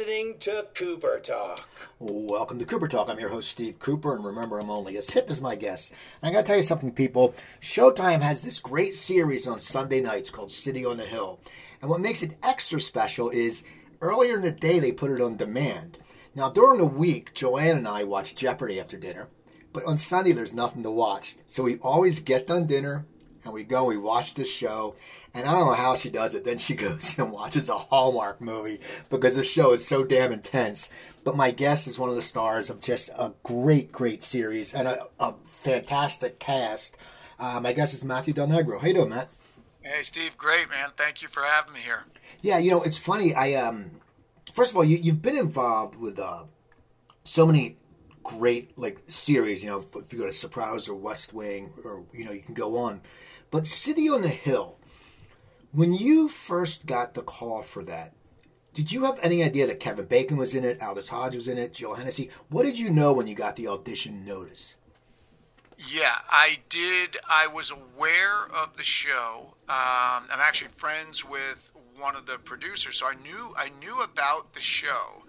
[0.00, 1.68] listening to Cooper Talk.
[1.98, 3.10] Welcome to Cooper Talk.
[3.10, 5.92] I'm your host, Steve Cooper, and remember, I'm only as hip as my guests.
[6.22, 7.34] And I gotta tell you something, people.
[7.60, 11.38] Showtime has this great series on Sunday nights called City on the Hill.
[11.82, 13.62] And what makes it extra special is
[14.00, 15.98] earlier in the day they put it on demand.
[16.34, 19.28] Now, during the week, Joanne and I watch Jeopardy after dinner.
[19.70, 21.36] But on Sunday, there's nothing to watch.
[21.44, 23.04] So we always get done dinner
[23.44, 24.96] and we go, we watch this show.
[25.32, 26.44] And I don't know how she does it.
[26.44, 30.88] Then she goes and watches a Hallmark movie because the show is so damn intense.
[31.22, 34.88] But my guest is one of the stars of just a great, great series and
[34.88, 36.96] a, a fantastic cast.
[37.38, 38.80] Uh, my guest is Matthew Del Negro.
[38.80, 39.28] How you doing, Matt?
[39.82, 40.36] Hey, Steve.
[40.36, 40.90] Great, man.
[40.96, 42.04] Thank you for having me here.
[42.42, 43.34] Yeah, you know, it's funny.
[43.34, 43.90] I um,
[44.52, 46.44] first of all, you, you've been involved with uh,
[47.24, 47.76] so many
[48.22, 49.62] great like series.
[49.62, 52.54] You know, if you go to Sopranos or West Wing, or you know, you can
[52.54, 53.00] go on.
[53.50, 54.76] But City on the Hill
[55.72, 58.12] when you first got the call for that,
[58.74, 61.58] did you have any idea that Kevin Bacon was in it, Aldis Hodge was in
[61.58, 62.30] it, Joe Hennessy?
[62.48, 64.76] What did you know when you got the audition notice?
[65.76, 67.16] Yeah, I did.
[67.28, 69.54] I was aware of the show.
[69.68, 74.52] Um, I'm actually friends with one of the producers, so I knew I knew about
[74.52, 75.24] the show.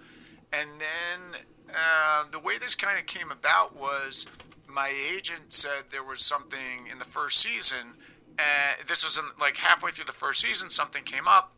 [0.51, 1.41] And then
[1.73, 4.27] uh, the way this kind of came about was
[4.73, 7.95] my agent said there was something in the first season
[8.41, 11.53] and this was in, like halfway through the first season, something came up,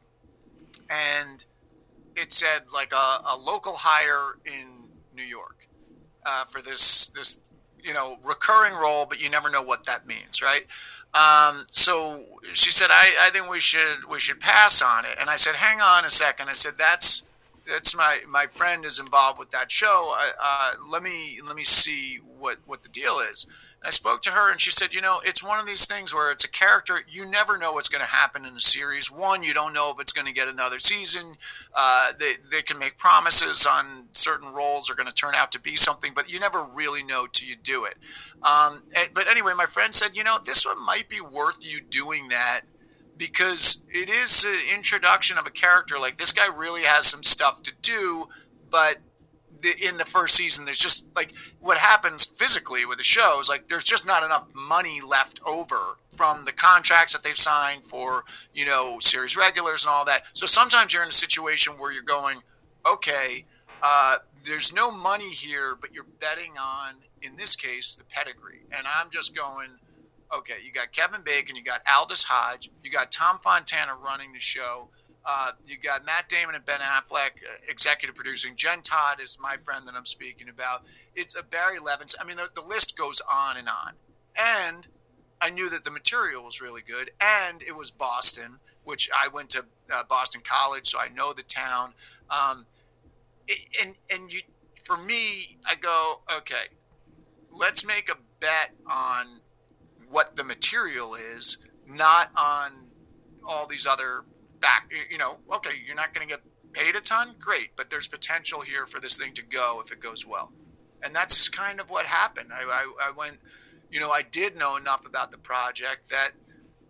[0.89, 1.45] and
[2.15, 4.67] it said like a, a local hire in
[5.15, 5.67] New York
[6.25, 7.39] uh, for this this
[7.81, 10.65] you know recurring role, but you never know what that means, right?
[11.13, 15.29] Um, so she said, I, I think we should we should pass on it, and
[15.29, 16.49] I said, hang on a second.
[16.49, 17.23] I said, that's
[17.67, 20.15] that's my my friend is involved with that show.
[20.41, 23.47] Uh, let me let me see what what the deal is.
[23.85, 26.31] I spoke to her and she said, you know, it's one of these things where
[26.31, 29.11] it's a character, you never know what's going to happen in the series.
[29.11, 31.35] One, you don't know if it's going to get another season.
[31.75, 35.59] Uh, they, they can make promises on certain roles are going to turn out to
[35.59, 37.95] be something, but you never really know till you do it.
[38.41, 38.83] Um,
[39.13, 42.61] but anyway, my friend said, you know, this one might be worth you doing that
[43.17, 45.99] because it is an introduction of a character.
[45.99, 48.25] Like this guy really has some stuff to do,
[48.69, 48.97] but
[49.63, 53.67] in the first season, there's just like what happens physically with the show is like
[53.67, 55.77] there's just not enough money left over
[56.15, 60.23] from the contracts that they've signed for you know series regulars and all that.
[60.33, 62.39] So sometimes you're in a situation where you're going,
[62.85, 63.45] okay,
[63.81, 68.85] uh, there's no money here, but you're betting on in this case the pedigree, and
[68.87, 69.69] I'm just going.
[70.35, 74.39] Okay, you got Kevin Bacon, you got Aldis Hodge, you got Tom Fontana running the
[74.39, 74.89] show.
[75.25, 78.55] Uh, you got Matt Damon and Ben Affleck uh, executive producing.
[78.55, 80.83] Jen Todd is my friend that I'm speaking about.
[81.15, 82.15] It's a Barry Levinson.
[82.19, 83.93] I mean, the, the list goes on and on.
[84.37, 84.87] And
[85.39, 89.49] I knew that the material was really good, and it was Boston, which I went
[89.51, 91.93] to uh, Boston College, so I know the town.
[92.29, 92.65] Um,
[93.81, 94.41] and and you,
[94.83, 96.65] for me, I go, okay,
[97.51, 99.41] let's make a bet on
[100.13, 101.57] what the material is,
[101.87, 102.71] not on
[103.43, 104.23] all these other
[104.59, 104.89] back.
[105.09, 106.41] You know, okay, you're not going to get
[106.71, 109.99] paid a ton, great, but there's potential here for this thing to go if it
[109.99, 110.51] goes well.
[111.03, 112.51] And that's kind of what happened.
[112.53, 113.37] I, I, I went,
[113.91, 116.31] you know, I did know enough about the project that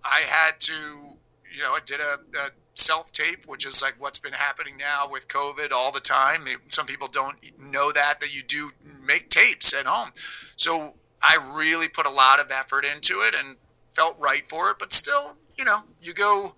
[0.03, 4.19] I had to, you know, I did a, a self tape, which is like what's
[4.19, 6.45] been happening now with COVID all the time.
[6.69, 8.69] Some people don't know that, that you do
[9.01, 10.11] make tapes at home.
[10.57, 13.55] So I really put a lot of effort into it and
[13.91, 16.55] felt right for it, but still, you know, you go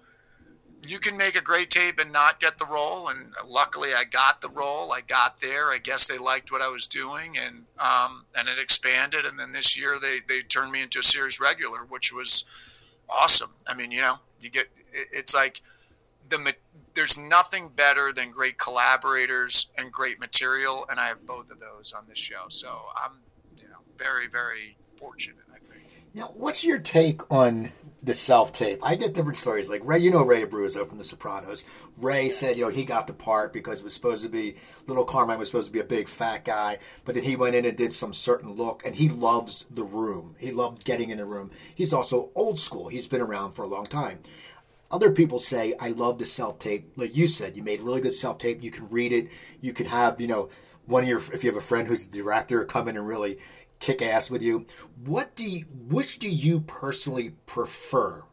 [0.87, 3.09] you can make a great tape and not get the role.
[3.09, 4.91] And luckily, I got the role.
[4.91, 5.71] I got there.
[5.71, 9.25] I guess they liked what I was doing, and um, and it expanded.
[9.25, 12.45] And then this year, they they turned me into a series regular, which was
[13.09, 13.51] awesome.
[13.67, 15.61] I mean, you know, you get it's like
[16.29, 16.53] the
[16.93, 21.93] there's nothing better than great collaborators and great material, and I have both of those
[21.93, 22.45] on this show.
[22.49, 23.11] So I'm
[23.97, 25.43] very very fortunate.
[25.53, 25.81] I think.
[26.13, 27.71] Now, what's your take on
[28.05, 28.79] the self tape.
[28.83, 29.67] I get different stories.
[29.67, 31.65] Like Ray, you know Ray Abruzzo from The Sopranos.
[31.97, 34.55] Ray said, you know, he got the part because it was supposed to be
[34.85, 37.65] little Carmine was supposed to be a big fat guy, but then he went in
[37.65, 40.35] and did some certain look, and he loves the room.
[40.37, 41.51] He loved getting in the room.
[41.73, 42.89] He's also old school.
[42.89, 44.19] He's been around for a long time.
[44.91, 46.91] Other people say, I love the self tape.
[46.95, 48.61] Like you said, you made really good self tape.
[48.61, 49.29] You can read it.
[49.61, 50.49] You can have, you know,
[50.85, 53.39] one of your if you have a friend who's a director come in and really
[53.79, 54.65] kick ass with you.
[55.03, 58.23] What do you, which do you personally prefer?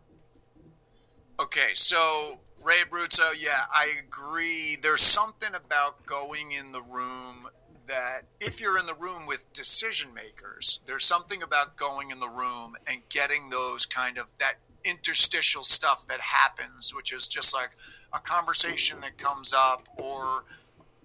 [1.40, 4.76] Okay, so Ray Abruzzo, yeah, I agree.
[4.80, 7.48] There's something about going in the room
[7.86, 12.28] that if you're in the room with decision makers, there's something about going in the
[12.28, 14.54] room and getting those kind of that
[14.84, 17.70] interstitial stuff that happens, which is just like
[18.12, 20.44] a conversation that comes up or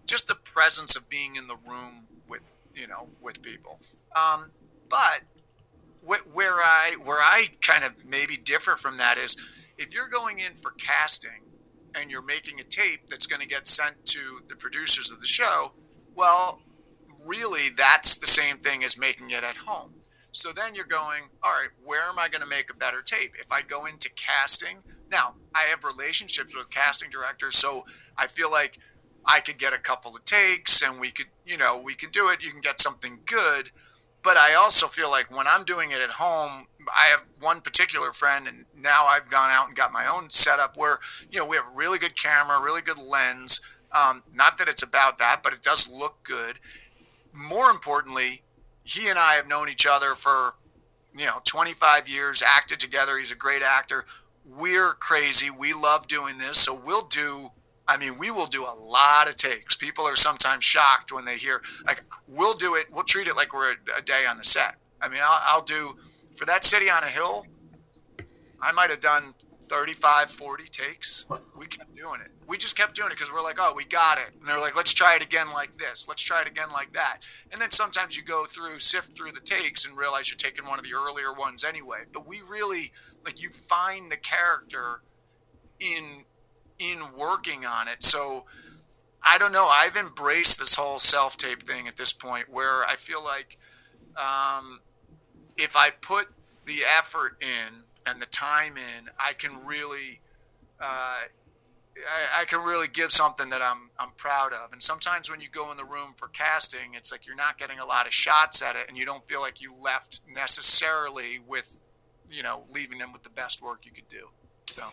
[0.06, 3.80] just the presence of being in the room with you know with people.
[4.16, 4.52] Um,
[4.90, 5.22] but
[6.08, 9.36] wh- where I where I kind of maybe differ from that is
[9.78, 11.44] if you're going in for casting
[11.96, 15.28] and you're making a tape that's going to get sent to the producers of the
[15.28, 15.74] show,
[16.16, 16.60] well,
[17.26, 19.94] really that's the same thing as making it at home.
[20.32, 23.32] So then you're going, all right, where am I going to make a better tape?
[23.40, 24.78] If I go into casting,
[25.12, 27.84] now I have relationships with casting directors, so
[28.18, 28.78] I feel like
[29.26, 32.30] I could get a couple of takes and we could, you know, we can do
[32.30, 32.44] it.
[32.44, 33.72] You can get something good.
[34.28, 38.12] But I also feel like when I'm doing it at home, I have one particular
[38.12, 41.00] friend, and now I've gone out and got my own setup where,
[41.32, 43.62] you know, we have a really good camera, really good lens.
[43.94, 46.60] Um, not that it's about that, but it does look good.
[47.32, 48.44] More importantly,
[48.84, 50.56] he and I have known each other for,
[51.18, 53.18] you know, 25 years, acted together.
[53.18, 54.04] He's a great actor.
[54.46, 55.52] We're crazy.
[55.52, 56.58] We love doing this.
[56.58, 57.50] So we'll do
[57.88, 59.76] I mean, we will do a lot of takes.
[59.76, 63.54] People are sometimes shocked when they hear, like, we'll do it, we'll treat it like
[63.54, 64.76] we're a, a day on the set.
[65.02, 65.96] I mean, I'll, I'll, do,
[66.36, 67.46] for that city on a hill,
[68.62, 69.34] I might have done
[69.68, 71.26] 35, 40 takes.
[71.58, 72.32] We kept doing it.
[72.48, 74.32] We just kept doing it because we're like, oh, we got it.
[74.40, 76.08] And they're like, let's try it again like this.
[76.08, 77.20] Let's try it again like that.
[77.52, 80.80] And then sometimes you go through, sift through the takes and realize you're taking one
[80.80, 82.04] of the earlier ones anyway.
[82.12, 82.92] But we really,
[83.26, 85.02] like, you find the character
[85.80, 86.24] in
[86.80, 88.04] in working on it.
[88.04, 88.46] So
[89.24, 89.68] I don't know.
[89.68, 93.58] I've embraced this whole self tape thing at this point where I feel like
[94.16, 94.80] um,
[95.58, 96.28] if I put
[96.66, 97.74] the effort in
[98.06, 100.22] and the time in, I can really.
[100.80, 101.24] Uh,
[102.08, 104.72] I, I, can really give something that I'm I'm proud of.
[104.72, 107.80] And sometimes when you go in the room for casting, it's like you're not getting
[107.80, 111.82] a lot of shots at it, and you don't feel like you left necessarily with,
[112.30, 114.28] you know, leaving them with the best work you could do.
[114.70, 114.84] So.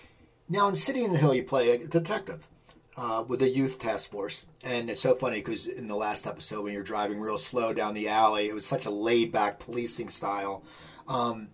[0.49, 2.47] Now, in City on the Hill, you play a detective
[2.99, 6.63] uh, with a youth task force, and it's so funny because in the last episode,
[6.63, 10.63] when you're driving real slow down the alley, it was such a laid-back policing style.
[11.09, 11.49] Um,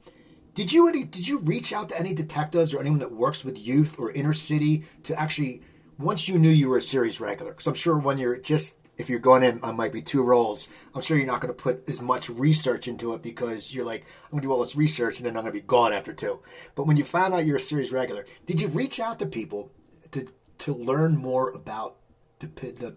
[0.54, 3.56] did you any, did you reach out to any detectives or anyone that works with
[3.56, 5.62] youth or inner city to actually
[5.96, 7.52] once you knew you were a series regular?
[7.52, 10.68] Because I'm sure when you're just if you're going in on might be two roles,
[10.94, 14.04] I'm sure you're not going to put as much research into it because you're like,
[14.24, 16.12] I'm going to do all this research and then I'm going to be gone after
[16.12, 16.40] two.
[16.74, 19.72] But when you found out you're a series regular, did you reach out to people
[20.12, 21.96] to to learn more about
[22.40, 22.94] the the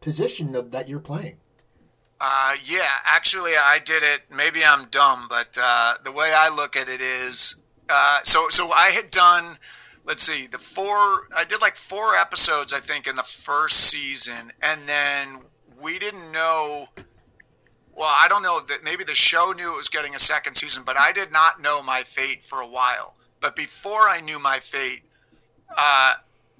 [0.00, 1.36] position of, that you're playing?
[2.20, 4.22] Uh, yeah, actually, I did it.
[4.34, 7.56] Maybe I'm dumb, but uh, the way I look at it is,
[7.88, 9.56] uh, so so I had done
[10.04, 10.94] let's see, the four,
[11.34, 14.52] I did like four episodes, I think, in the first season.
[14.62, 15.40] And then
[15.80, 16.88] we didn't know,
[17.96, 20.82] well, I don't know that maybe the show knew it was getting a second season,
[20.84, 23.16] but I did not know my fate for a while.
[23.40, 25.02] But before I knew my fate,
[25.70, 26.14] uh,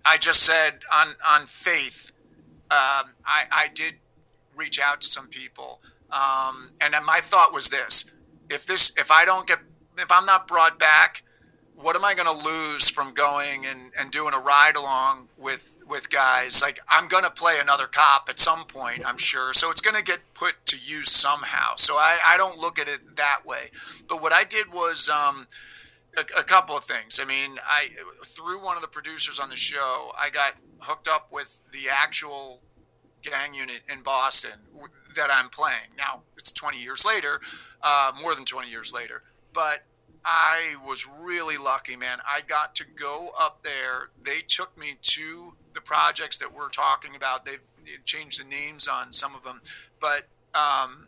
[0.04, 2.12] I just said on, on faith,
[2.70, 3.94] um, I, I did
[4.56, 5.80] reach out to some people.
[6.10, 8.12] Um, and my thought was this
[8.50, 9.58] if this, if I don't get,
[9.98, 11.22] if I'm not brought back,
[11.76, 15.76] what am I going to lose from going and, and doing a ride along with
[15.86, 16.62] with guys?
[16.62, 19.52] Like I'm going to play another cop at some point, I'm sure.
[19.52, 21.74] So it's going to get put to use somehow.
[21.76, 23.70] So I, I don't look at it that way.
[24.08, 25.46] But what I did was um,
[26.16, 27.20] a, a couple of things.
[27.20, 27.88] I mean, I
[28.24, 32.60] through one of the producers on the show, I got hooked up with the actual
[33.22, 34.52] gang unit in Boston
[35.16, 35.90] that I'm playing.
[35.98, 37.40] Now it's 20 years later,
[37.82, 39.22] uh, more than 20 years later,
[39.52, 39.84] but
[40.24, 42.18] I was really lucky, man.
[42.26, 44.08] I got to go up there.
[44.22, 47.44] They took me to the projects that we're talking about.
[47.44, 47.60] They've,
[48.06, 49.60] changed the names on some of them,
[50.00, 50.22] but
[50.54, 51.06] um,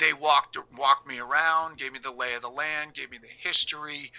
[0.00, 3.28] they walked walked me around, gave me the lay of the land, gave me the
[3.28, 4.10] history.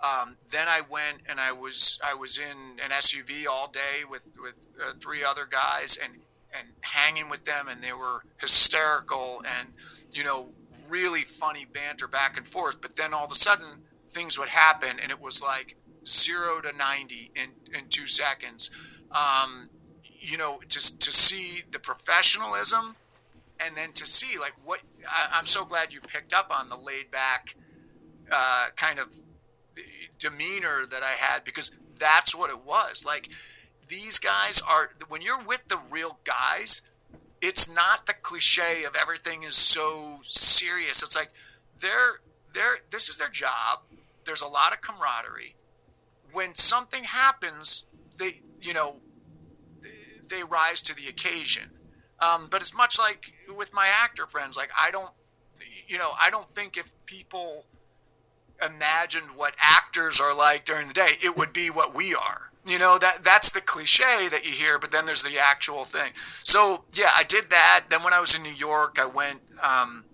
[0.00, 4.26] Um, then I went and I was I was in an SUV all day with
[4.42, 6.18] with uh, three other guys and
[6.58, 9.68] and hanging with them, and they were hysterical and
[10.12, 10.48] you know
[10.90, 12.80] really funny banter back and forth.
[12.80, 13.66] But then all of a sudden,
[14.08, 15.76] things would happen, and it was like
[16.06, 18.70] zero to ninety in in two seconds.
[19.10, 19.68] Um,
[20.20, 22.94] you know, to to see the professionalism,
[23.60, 26.76] and then to see like what I, am so glad you picked up on the
[26.76, 27.54] laid back
[28.30, 29.14] uh, kind of
[30.18, 33.04] demeanor that I had because that's what it was.
[33.04, 33.28] Like
[33.88, 36.82] these guys are when you're with the real guys
[37.44, 41.02] it's not the cliche of everything is so serious.
[41.02, 41.30] It's like
[41.80, 42.20] they're
[42.54, 43.80] they're this is their job.
[44.24, 45.54] There's a lot of camaraderie.
[46.32, 47.86] When something happens,
[48.16, 49.00] they you know
[50.30, 51.70] they rise to the occasion.
[52.20, 54.56] Um, but it's much like with my actor friends.
[54.56, 55.10] Like I don't,
[55.86, 57.66] you know, I don't think if people
[58.64, 62.50] imagined what actors are like during the day, it would be what we are.
[62.66, 66.12] You know that that's the cliche that you hear, but then there's the actual thing.
[66.42, 67.84] So yeah, I did that.
[67.90, 69.40] Then when I was in New York, I went.
[69.62, 70.04] Um,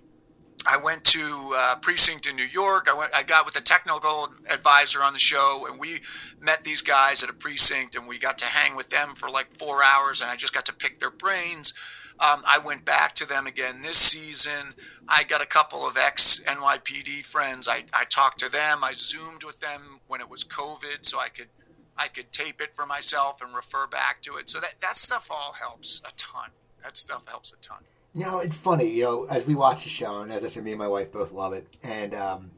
[0.67, 2.87] I went to uh, precinct in New York.
[2.91, 3.15] I went.
[3.15, 6.01] I got with a technical advisor on the show, and we
[6.41, 9.55] met these guys at a precinct, and we got to hang with them for like
[9.57, 11.73] four hours, and I just got to pick their brains.
[12.21, 14.75] Um, I went back to them again this season.
[15.09, 17.67] I got a couple of ex NYPD friends.
[17.67, 18.85] I, I talked to them.
[18.85, 21.49] I zoomed with them when it was COVID, so I could
[21.97, 24.51] I could tape it for myself and refer back to it.
[24.51, 26.51] So that that stuff all helps a ton.
[26.83, 27.79] That stuff helps a ton.
[28.15, 28.91] You know, it's funny.
[28.91, 31.13] You know, as we watch the show, and as I said, me and my wife
[31.13, 31.67] both love it.
[31.83, 32.51] And um,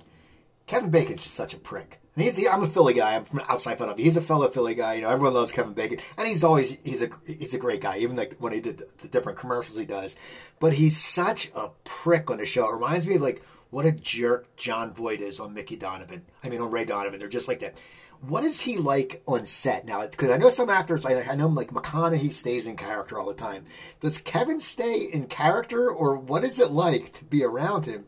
[0.66, 2.00] Kevin Bacon's just such a prick.
[2.14, 3.14] And he's, he, I'm a Philly guy.
[3.14, 4.04] I'm from outside Philadelphia.
[4.04, 4.95] He's a fellow Philly guy.
[4.95, 7.99] You know, everyone loves Kevin Bacon, and he's always he's a he's a great guy.
[7.99, 10.14] Even like when he did the, the different commercials he does,
[10.61, 12.69] but he's such a prick on the show.
[12.69, 16.26] It reminds me of like what a jerk Jon Voight is on Mickey Donovan.
[16.45, 17.19] I mean, on Ray Donovan.
[17.19, 17.78] They're just like that.
[18.21, 20.07] What is he like on set now?
[20.07, 23.35] Because I know some actors, I, I know like McConaughey stays in character all the
[23.35, 23.64] time.
[24.00, 28.04] Does Kevin stay in character, or what is it like to be around him?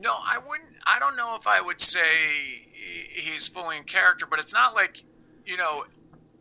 [0.00, 0.70] No, I wouldn't.
[0.86, 2.00] I don't know if I would say
[3.12, 5.02] he's fully in character, but it's not like,
[5.44, 5.84] you know,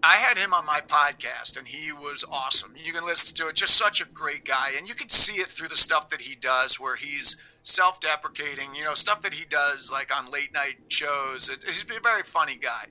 [0.01, 2.74] I had him on my podcast and he was awesome.
[2.78, 3.56] You can listen to it.
[3.56, 4.72] Just such a great guy.
[4.78, 8.74] And you can see it through the stuff that he does where he's self deprecating,
[8.75, 11.50] you know, stuff that he does like on late night shows.
[11.66, 12.86] he's a very funny guy.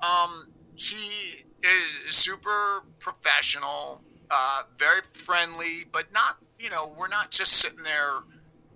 [0.00, 7.52] Um, he is super professional, uh, very friendly, but not, you know, we're not just
[7.52, 8.20] sitting there.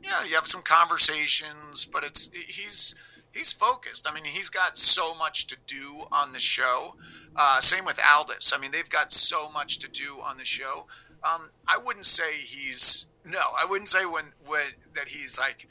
[0.02, 2.95] Know, you have some conversations, but it's, he's,
[3.33, 4.09] he's focused.
[4.09, 6.95] I mean, he's got so much to do on the show.
[7.37, 8.52] Uh, same with Aldis.
[8.55, 10.87] I mean, they've got so much to do on the show.
[11.23, 13.40] Um, I wouldn't say he's no.
[13.40, 15.69] I wouldn't say when when that he's like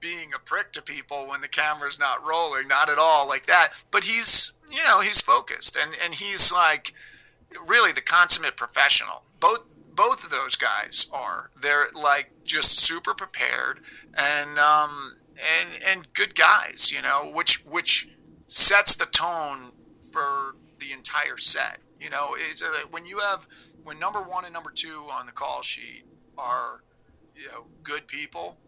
[0.00, 2.68] being a prick to people when the camera's not rolling.
[2.68, 3.68] Not at all like that.
[3.90, 6.92] But he's you know he's focused and and he's like
[7.68, 9.22] really the consummate professional.
[9.40, 9.60] Both
[9.96, 11.48] both of those guys are.
[11.60, 13.80] They're like just super prepared
[14.14, 18.08] and um, and and good guys, you know, which which
[18.46, 19.72] sets the tone
[20.12, 21.78] for the entire set.
[22.00, 23.48] You know, it's a, when you have
[23.84, 26.04] when number one and number two on the call sheet
[26.38, 26.82] are
[27.34, 28.58] you know good people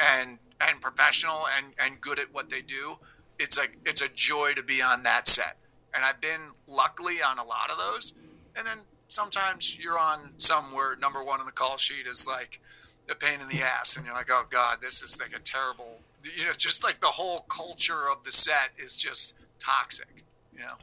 [0.00, 2.96] and and professional and and good at what they do.
[3.38, 5.56] It's like it's a joy to be on that set,
[5.94, 8.14] and I've been luckily on a lot of those.
[8.56, 8.78] And then
[9.08, 12.60] sometimes you're on some where number one on the call sheet is like
[13.10, 16.00] a pain in the ass, and you're like, oh god, this is like a terrible
[16.36, 20.24] you know, just like the whole culture of the set is just toxic.
[20.52, 20.74] You know.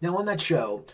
[0.00, 0.84] Now on that show,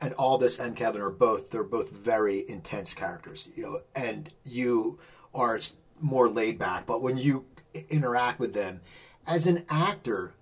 [0.00, 3.48] and Aldis and Kevin are both they're both very intense characters.
[3.54, 4.98] You know, and you
[5.34, 5.60] are
[6.00, 7.46] more laid back, but when you
[7.90, 8.80] interact with them
[9.26, 10.34] as an actor.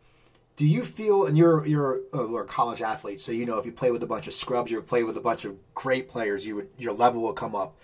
[0.57, 3.91] Do you feel, and you're you're a, college athlete, so you know if you play
[3.91, 6.69] with a bunch of scrubs, you play with a bunch of great players, you would
[6.79, 7.77] your level will come up.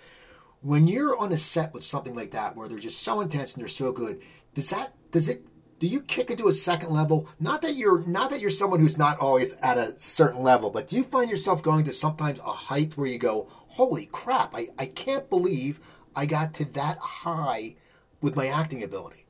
[0.61, 3.61] When you're on a set with something like that, where they're just so intense and
[3.61, 4.21] they're so good,
[4.55, 5.45] does that does it
[5.83, 7.27] do you kick into a second level?
[7.39, 10.87] Not that you're not that you're someone who's not always at a certain level, but
[10.87, 14.55] do you find yourself going to sometimes a height where you go, "Holy crap!
[14.55, 15.79] I, I can't believe
[16.15, 17.75] I got to that high
[18.21, 19.25] with my acting ability."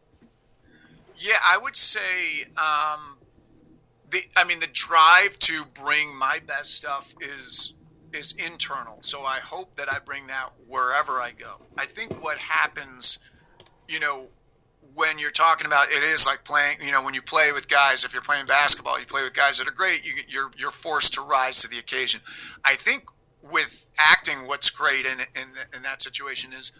[1.18, 3.18] Yeah, I would say um,
[4.14, 7.74] the I mean the drive to bring my best stuff is
[8.14, 9.00] is internal.
[9.02, 11.56] So I hope that I bring that wherever I go.
[11.78, 13.18] I think what happens,
[13.90, 14.30] you know,
[14.94, 18.04] when you're talking about it is like playing you know when you play with guys
[18.04, 21.14] if you're playing basketball you play with guys that are great you, you're you're forced
[21.14, 22.20] to rise to the occasion
[22.66, 23.06] i think
[23.42, 26.74] with acting what's great in, in in that situation is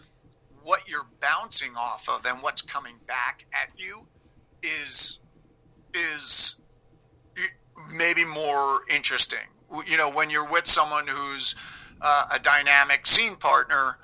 [0.62, 4.06] what you're bouncing off of and what's coming back at you
[4.62, 5.20] is
[5.94, 6.60] is
[7.92, 9.46] maybe more interesting.
[9.86, 11.54] You know when you're with someone who's
[12.00, 13.98] uh, a dynamic scene partner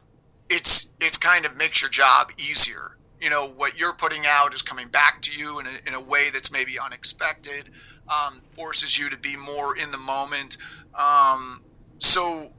[0.50, 2.99] it's it's kind of makes your job easier.
[3.20, 6.00] You know what you're putting out is coming back to you in a, in a
[6.00, 7.70] way that's maybe unexpected
[8.08, 10.58] um, forces you to be more in the moment.
[10.94, 11.62] Um,
[12.00, 12.52] so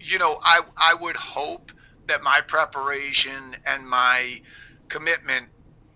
[0.00, 1.72] you know I, I would hope
[2.08, 4.40] that my preparation and my
[4.88, 5.46] commitment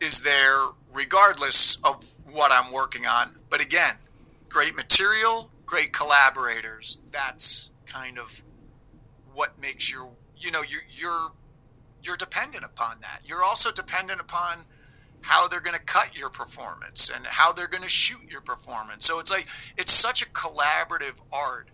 [0.00, 0.58] is there
[0.96, 3.94] regardless of what i'm working on but again
[4.48, 8.42] great material great collaborators that's kind of
[9.34, 11.30] what makes your you know you're, you're
[12.06, 13.20] you're dependent upon that.
[13.24, 14.58] You're also dependent upon
[15.22, 19.04] how they're going to cut your performance and how they're going to shoot your performance.
[19.04, 21.70] So it's like it's such a collaborative art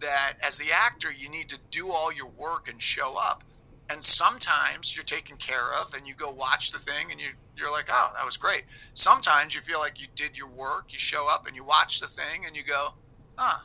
[0.00, 3.42] that as the actor you need to do all your work and show up.
[3.90, 7.70] And sometimes you're taken care of and you go watch the thing and you, you're
[7.70, 8.64] like oh that was great.
[8.94, 12.06] Sometimes you feel like you did your work you show up and you watch the
[12.06, 12.88] thing and you go
[13.36, 13.58] huh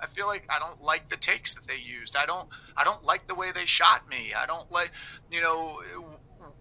[0.00, 2.16] i feel like i don't like the takes that they used.
[2.16, 4.32] I don't i don't like the way they shot me.
[4.38, 4.92] I don't like
[5.30, 5.80] you know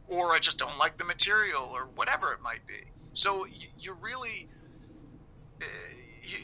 [0.08, 2.94] or i just don't like the material or whatever it might be.
[3.14, 4.48] So you, really
[5.62, 5.66] eh,
[6.24, 6.38] you,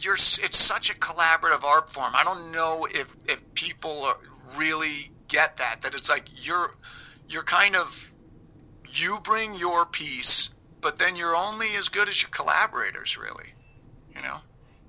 [0.00, 2.12] you're it's such a collaborative art form.
[2.14, 4.16] I don't know if if people are
[4.56, 6.74] really get that that it's like you're
[7.28, 8.12] you're kind of
[8.90, 13.54] you bring your piece but then you're only as good as your collaborators really
[14.14, 14.38] you know?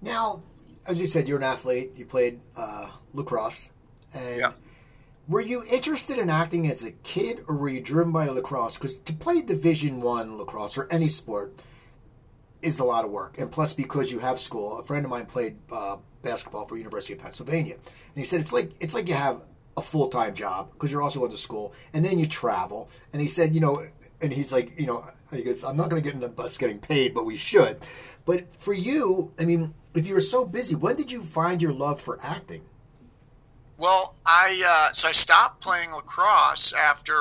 [0.01, 0.41] Now
[0.89, 1.91] as you said you're an athlete.
[1.95, 3.69] You played uh, lacrosse.
[4.13, 4.51] And yeah.
[5.27, 8.73] were you interested in acting as a kid or were you driven by lacrosse?
[8.73, 11.61] Because to play division one lacrosse or any sport
[12.61, 13.37] is a lot of work.
[13.37, 17.13] And plus because you have school a friend of mine played uh, basketball for university
[17.13, 17.75] of pennsylvania.
[17.75, 19.41] And he said it's like it's like you have
[19.79, 22.89] a full time job because you're also going to school, and then you travel.
[23.11, 23.85] And he said, you know,
[24.21, 26.57] and he's like, you know, he goes, I'm not going to get in the bus
[26.57, 27.79] getting paid, but we should.
[28.25, 31.73] But for you, I mean, if you were so busy, when did you find your
[31.73, 32.61] love for acting?
[33.77, 37.15] Well, I uh, so I stopped playing lacrosse after.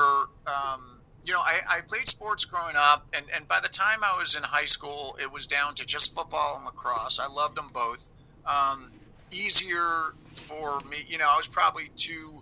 [0.45, 4.17] Um, you know, I, I, played sports growing up, and, and by the time I
[4.17, 7.19] was in high school, it was down to just football and lacrosse.
[7.19, 8.09] I loved them both.
[8.47, 8.91] Um,
[9.29, 12.38] easier for me, you know, I was probably too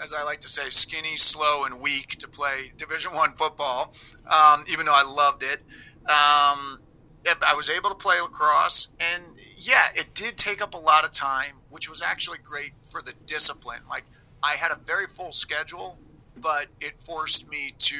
[0.00, 3.92] as I like to say, skinny, slow, and weak to play Division One football.
[4.30, 5.60] Um, even though I loved it,
[6.08, 6.78] um,
[7.46, 9.22] I was able to play lacrosse, and
[9.56, 13.12] yeah, it did take up a lot of time, which was actually great for the
[13.26, 13.80] discipline.
[13.88, 14.04] Like
[14.42, 15.98] I had a very full schedule,
[16.40, 17.96] but it forced me to,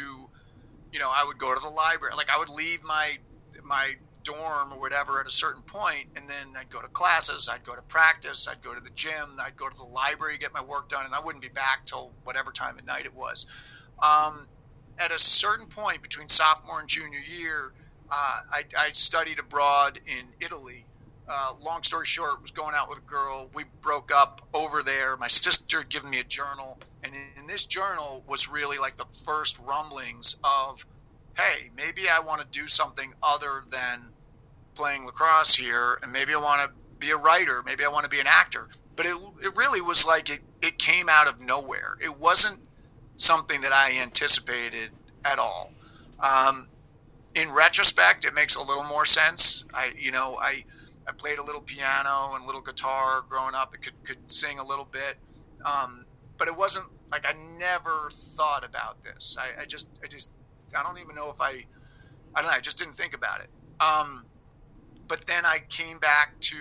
[0.93, 2.15] you know, I would go to the library.
[2.17, 3.19] Like I would leave my
[3.65, 3.95] my
[4.29, 7.75] dorm or whatever at a certain point, and then I'd go to classes, I'd go
[7.75, 10.91] to practice, I'd go to the gym, I'd go to the library, get my work
[10.91, 13.47] done, and I wouldn't be back till whatever time at night it was.
[14.03, 14.47] Um,
[14.99, 17.73] at a certain point between sophomore and junior year,
[18.11, 20.85] uh, I, I, studied abroad in Italy.
[21.29, 23.51] Uh, long story short, was going out with a girl.
[23.55, 25.17] We broke up over there.
[25.17, 28.97] My sister had given me a journal, and in, in this journal was really like
[28.97, 30.87] the first rumblings of,
[31.37, 34.11] hey, maybe I want to do something other than
[34.79, 38.11] playing lacrosse here, and maybe I want to be a writer, maybe I want to
[38.11, 38.69] be an actor.
[38.95, 41.99] But it, it really was like it, it came out of nowhere.
[42.01, 42.61] It wasn't
[43.17, 44.91] something that I anticipated
[45.25, 45.73] at all.
[46.21, 46.69] Um,
[47.35, 49.65] in retrospect, it makes a little more sense.
[49.75, 50.65] I, you know, I,
[51.07, 53.73] I played a little piano and a little guitar growing up.
[53.75, 55.17] I could, could sing a little bit.
[55.65, 56.05] Um,
[56.37, 59.37] but it wasn't like I never thought about this.
[59.39, 60.35] I, I, just, I just,
[60.77, 61.65] I don't even know if I,
[62.35, 62.57] I don't know.
[62.57, 63.51] I just didn't think about it.
[63.81, 64.25] Um,
[65.09, 66.57] but then I came back to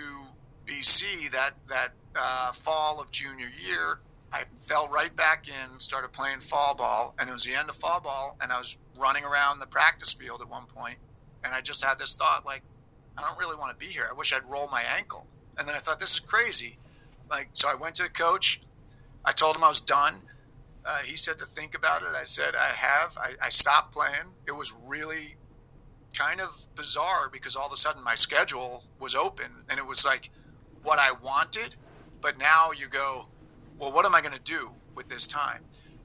[0.66, 4.00] BC that that uh, fall of junior year.
[4.30, 7.76] I fell right back in, started playing fall ball, and it was the end of
[7.76, 10.96] fall ball, and I was running around the practice field at one point,
[11.44, 12.62] and I just had this thought like,
[13.16, 14.06] I don't really want to be here.
[14.08, 15.26] I wish I'd roll my ankle.
[15.58, 16.78] And then I thought, this is crazy.
[17.30, 18.60] Like, so I went to the coach.
[19.24, 20.14] I told him I was done.
[20.84, 22.08] Uh, he said to think about it.
[22.14, 23.18] I said, I have.
[23.20, 24.32] I, I stopped playing.
[24.46, 25.36] It was really
[26.14, 30.04] kind of bizarre because all of a sudden my schedule was open and it was
[30.04, 30.30] like
[30.82, 31.76] what I wanted.
[32.20, 33.28] But now you go,
[33.78, 35.62] well, what am I going to do with this time?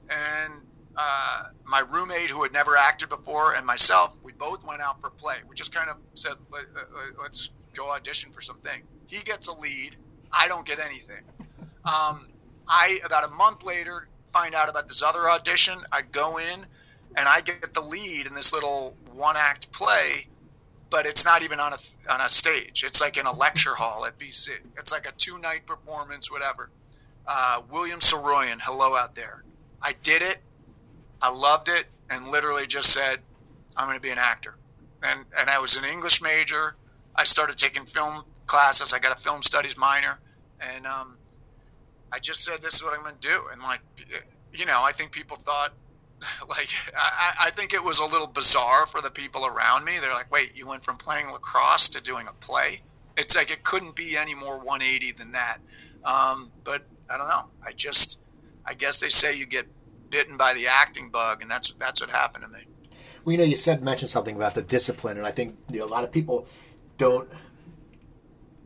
[0.08, 0.54] And
[0.96, 5.10] uh, my roommate, who had never acted before, and myself, we both went out for
[5.10, 5.36] play.
[5.48, 6.34] We just kind of said,
[7.20, 8.82] let's go audition for something.
[9.08, 9.96] He gets a lead.
[10.32, 11.22] I don't get anything.
[11.84, 12.28] Um,
[12.68, 15.78] I, about a month later, find out about this other audition.
[15.92, 16.64] I go in
[17.16, 20.26] and I get the lead in this little one act play,
[20.90, 22.84] but it's not even on a on a stage.
[22.84, 24.50] It's like in a lecture hall at BC.
[24.76, 26.70] It's like a two night performance, whatever.
[27.26, 29.44] Uh, William Saroyan, hello out there.
[29.80, 30.38] I did it.
[31.22, 33.18] I loved it, and literally just said,
[33.76, 34.56] "I'm going to be an actor."
[35.02, 36.76] And and I was an English major.
[37.16, 38.92] I started taking film classes.
[38.92, 40.18] I got a film studies minor,
[40.60, 41.16] and um,
[42.12, 43.80] I just said, "This is what I'm going to do." And like,
[44.52, 45.72] you know, I think people thought
[46.48, 49.98] like I, I, think it was a little bizarre for the people around me.
[50.00, 52.80] They're like, "Wait, you went from playing lacrosse to doing a play?"
[53.16, 55.58] It's like it couldn't be any more 180 than that.
[56.04, 57.50] Um, but I don't know.
[57.64, 58.22] I just,
[58.66, 59.66] I guess they say you get
[60.10, 62.66] bitten by the acting bug, and that's that's what happened to me.
[63.24, 65.86] Well, you know, you said mentioned something about the discipline, and I think you know,
[65.86, 66.46] a lot of people
[66.98, 67.28] don't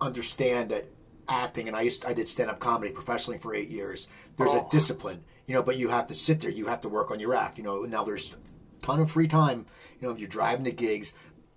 [0.00, 0.86] understand that
[1.28, 1.68] acting.
[1.68, 4.08] And I used I did stand up comedy professionally for eight years.
[4.36, 4.66] There's oh.
[4.66, 6.50] a discipline you know, but you have to sit there.
[6.50, 7.56] You have to work on your act.
[7.56, 9.66] You know, now there's a ton of free time.
[9.98, 11.14] You know, you're driving to gigs,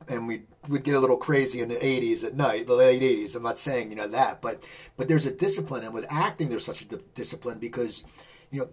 [0.07, 3.35] and we would get a little crazy in the 80s at night, the late 80s.
[3.35, 4.63] I'm not saying you know that, but
[4.95, 8.05] but there's a discipline, and with acting, there's such a discipline because
[8.49, 8.69] you know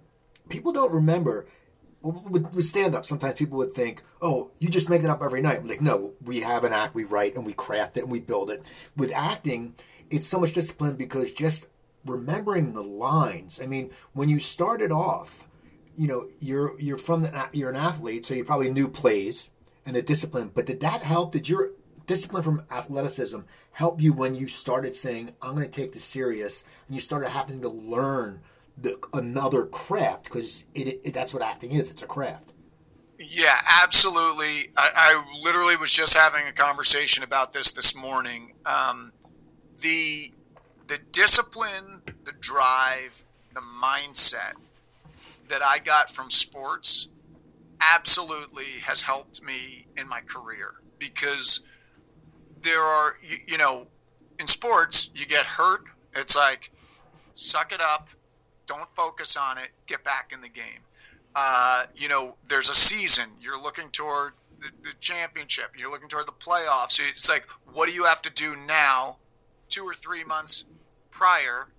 [0.48, 1.48] people don't remember
[2.00, 5.42] with, with stand up, sometimes people would think, oh, you just make it up every
[5.42, 5.66] night.
[5.66, 8.50] Like, no, we have an act, we write, and we craft it, and we build
[8.50, 8.62] it.
[8.96, 9.74] With acting,
[10.08, 11.66] it's so much discipline because just
[12.08, 13.60] remembering the lines.
[13.62, 15.46] I mean, when you started off,
[15.96, 19.50] you know, you're you're from the, you're an athlete, so you probably knew plays
[19.84, 20.50] and the discipline.
[20.54, 21.32] But did that help?
[21.32, 21.70] Did your
[22.06, 23.40] discipline from athleticism
[23.72, 27.30] help you when you started saying, "I'm going to take this serious," and you started
[27.30, 28.40] having to learn
[28.80, 31.90] the, another craft because it, it, that's what acting is.
[31.90, 32.52] It's a craft.
[33.18, 34.70] Yeah, absolutely.
[34.76, 38.52] I, I, literally was just having a conversation about this this morning.
[38.64, 39.12] Um,
[39.80, 40.32] the
[40.88, 43.24] the discipline, the drive,
[43.54, 44.54] the mindset
[45.48, 47.08] that I got from sports
[47.80, 51.60] absolutely has helped me in my career because
[52.60, 53.86] there are you, you know
[54.40, 55.82] in sports you get hurt
[56.14, 56.72] it's like
[57.36, 58.08] suck it up
[58.68, 59.70] don't focus on it.
[59.86, 60.80] Get back in the game.
[61.34, 63.30] Uh, you know, there's a season.
[63.40, 65.72] You're looking toward the, the, championship.
[65.76, 67.00] You're looking toward the playoffs.
[67.00, 69.16] It's like, what do you have to do now,
[69.68, 70.66] two or three months
[71.18, 71.72] prior,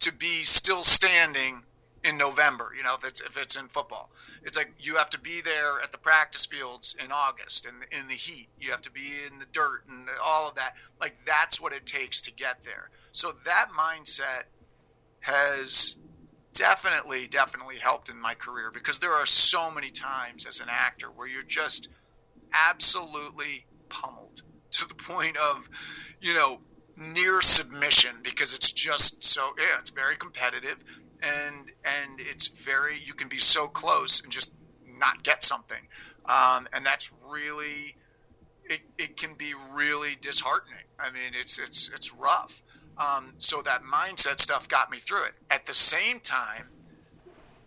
[0.00, 1.62] to be still standing
[2.04, 2.70] in November?
[2.76, 4.10] You know, if it's if it's in football,
[4.44, 8.00] it's like you have to be there at the practice fields in August and in,
[8.02, 8.48] in the heat.
[8.60, 10.74] You have to be in the dirt and all of that.
[11.00, 12.90] Like that's what it takes to get there.
[13.12, 14.44] So that mindset
[15.20, 15.96] has
[16.54, 21.06] definitely, definitely helped in my career because there are so many times as an actor
[21.06, 21.88] where you're just
[22.52, 25.68] absolutely pummeled to the point of,
[26.20, 26.60] you know,
[26.98, 30.78] near submission because it's just so yeah, it's very competitive
[31.22, 34.54] and and it's very you can be so close and just
[34.98, 35.86] not get something.
[36.26, 37.96] Um, and that's really
[38.64, 40.84] it, it can be really disheartening.
[40.98, 42.62] I mean, it's it's it's rough.
[42.98, 45.32] Um, so that mindset stuff got me through it.
[45.50, 46.68] At the same time,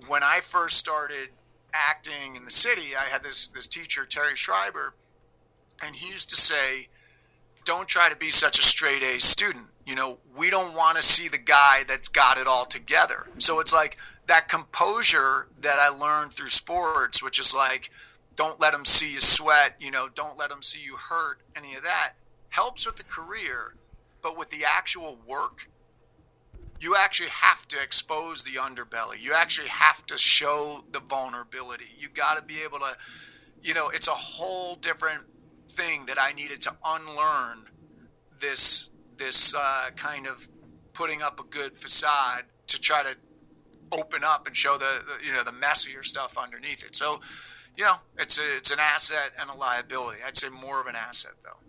[0.08, 1.30] when I first started
[1.74, 4.94] acting in the city, I had this this teacher Terry Schreiber,
[5.84, 6.88] and he used to say,
[7.64, 9.68] "Don't try to be such a straight A student.
[9.86, 13.60] You know, we don't want to see the guy that's got it all together." So
[13.60, 13.98] it's like
[14.28, 17.90] that composure that I learned through sports, which is like,
[18.36, 19.76] don't let them see you sweat.
[19.80, 21.42] You know, don't let them see you hurt.
[21.56, 22.14] Any of that
[22.50, 23.76] helps with the career
[24.22, 25.68] but with the actual work,
[26.80, 29.22] you actually have to expose the underbelly.
[29.22, 31.86] You actually have to show the vulnerability.
[31.98, 32.98] You got to be able to,
[33.62, 35.24] you know, it's a whole different
[35.72, 37.66] thing that I needed to unlearn
[38.40, 40.48] this this uh, kind of
[40.94, 43.16] putting up a good facade to try to
[43.92, 46.96] open up and show the, the, you know the messier stuff underneath it.
[46.96, 47.20] So,
[47.78, 50.20] you know, it's a, it's an asset and a liability.
[50.26, 51.60] I'd say more of an asset though.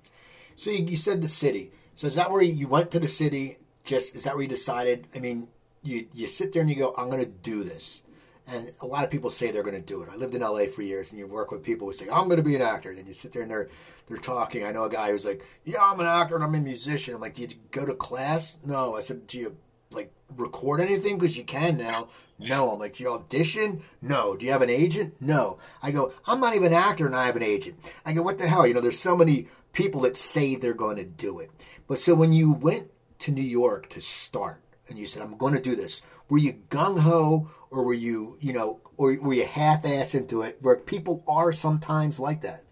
[0.56, 1.72] So you, you said the city.
[1.96, 3.58] So is that where you went to the city?
[3.84, 5.08] Just is that where you decided?
[5.14, 5.48] I mean,
[5.82, 8.02] you you sit there and you go, I'm going to do this.
[8.46, 10.08] And a lot of people say they're going to do it.
[10.12, 12.38] I lived in LA for years, and you work with people who say, "I'm going
[12.38, 13.68] to be an actor." And you sit there and they're
[14.08, 14.64] they're talking.
[14.64, 17.20] I know a guy who's like, "Yeah, I'm an actor and I'm a musician." I'm
[17.20, 18.96] like, "Do you go to class?" No.
[18.96, 19.56] I said, "Do you
[19.90, 21.18] like record anything?
[21.18, 22.72] Because you can now." No.
[22.72, 24.36] I'm like, "Do you audition?" No.
[24.36, 25.14] Do you have an agent?
[25.20, 25.58] No.
[25.82, 28.38] I go, "I'm not even an actor and I have an agent." I go, "What
[28.38, 31.50] the hell?" You know, there's so many people that say they're going to do it.
[31.86, 35.54] But so when you went to New York to start and you said, I'm going
[35.54, 39.46] to do this, were you gung ho or were you, you know, or were you
[39.46, 42.62] half ass into it where people are sometimes like that?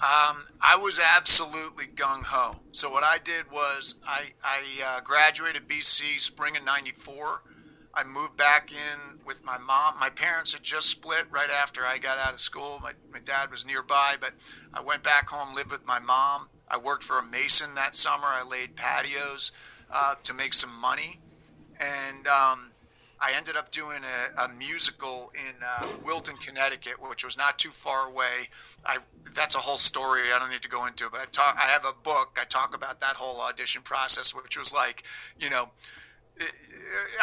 [0.00, 2.56] Um, I was absolutely gung ho.
[2.72, 7.44] So what I did was I, I uh, graduated BC spring of '94.
[7.94, 9.94] I moved back in with my mom.
[10.00, 12.80] My parents had just split right after I got out of school.
[12.82, 14.32] My, my dad was nearby, but
[14.74, 16.48] I went back home, lived with my mom.
[16.66, 18.26] I worked for a mason that summer.
[18.26, 19.52] I laid patios
[19.92, 21.20] uh, to make some money,
[21.78, 22.71] and um,
[23.22, 27.70] I ended up doing a, a musical in uh, Wilton, Connecticut, which was not too
[27.70, 28.48] far away.
[28.84, 28.98] I
[29.32, 30.22] that's a whole story.
[30.34, 31.56] I don't need to go into it, but I talk.
[31.56, 32.36] I have a book.
[32.40, 35.04] I talk about that whole audition process, which was like,
[35.40, 35.70] you know.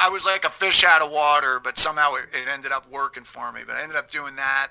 [0.01, 3.51] I was like a fish out of water, but somehow it, ended up working for
[3.51, 3.61] me.
[3.67, 4.69] But I ended up doing that.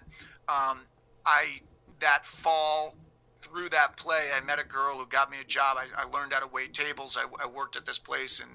[0.49, 0.81] Um,
[1.27, 1.61] I
[2.01, 2.97] that fall
[3.43, 5.79] through that play, I met a girl who got me a job.
[5.79, 7.19] I, I learned how to wait tables.
[7.21, 8.49] I, I, worked at this place in,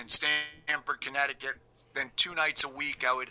[0.00, 1.56] in Stamford, Connecticut.
[1.94, 3.30] Then two nights a week, I would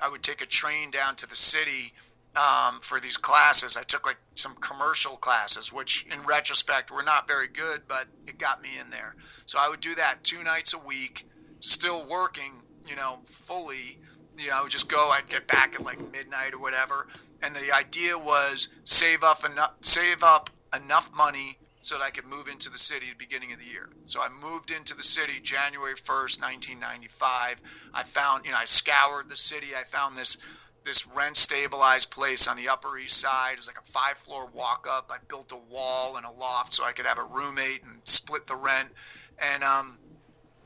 [0.00, 1.92] I would take a train down to the city
[2.36, 3.76] um, for these classes.
[3.76, 8.38] I took like some commercial classes, which in retrospect were not very good, but it
[8.38, 9.14] got me in there.
[9.46, 11.28] So I would do that two nights a week,
[11.60, 13.98] still working, you know, fully.
[14.36, 15.10] You know, I would just go.
[15.10, 17.08] I'd get back at like midnight or whatever,
[17.42, 22.24] and the idea was save up enough save up enough money so that I could
[22.24, 23.90] move into the city at the beginning of the year.
[24.04, 27.60] So I moved into the city January 1st, 1995.
[27.92, 29.68] I found, you know, I scoured the city.
[29.78, 30.38] I found this
[30.84, 33.52] this rent stabilized place on the Upper East Side.
[33.52, 35.10] It was like a five floor walk up.
[35.12, 38.46] I built a wall and a loft so I could have a roommate and split
[38.46, 38.90] the rent.
[39.38, 39.98] And um,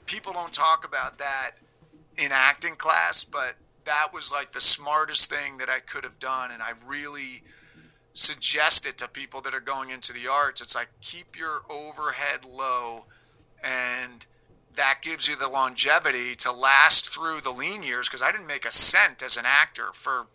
[0.06, 1.52] people don't talk about that
[2.16, 3.54] in acting class, but
[3.86, 6.50] that was like the smartest thing that I could have done.
[6.50, 7.44] And I really
[8.18, 10.60] suggest it to people that are going into the arts.
[10.60, 13.04] It's like keep your overhead low
[13.62, 14.26] and
[14.76, 18.64] that gives you the longevity to last through the lean years because I didn't make
[18.64, 20.26] a cent as an actor for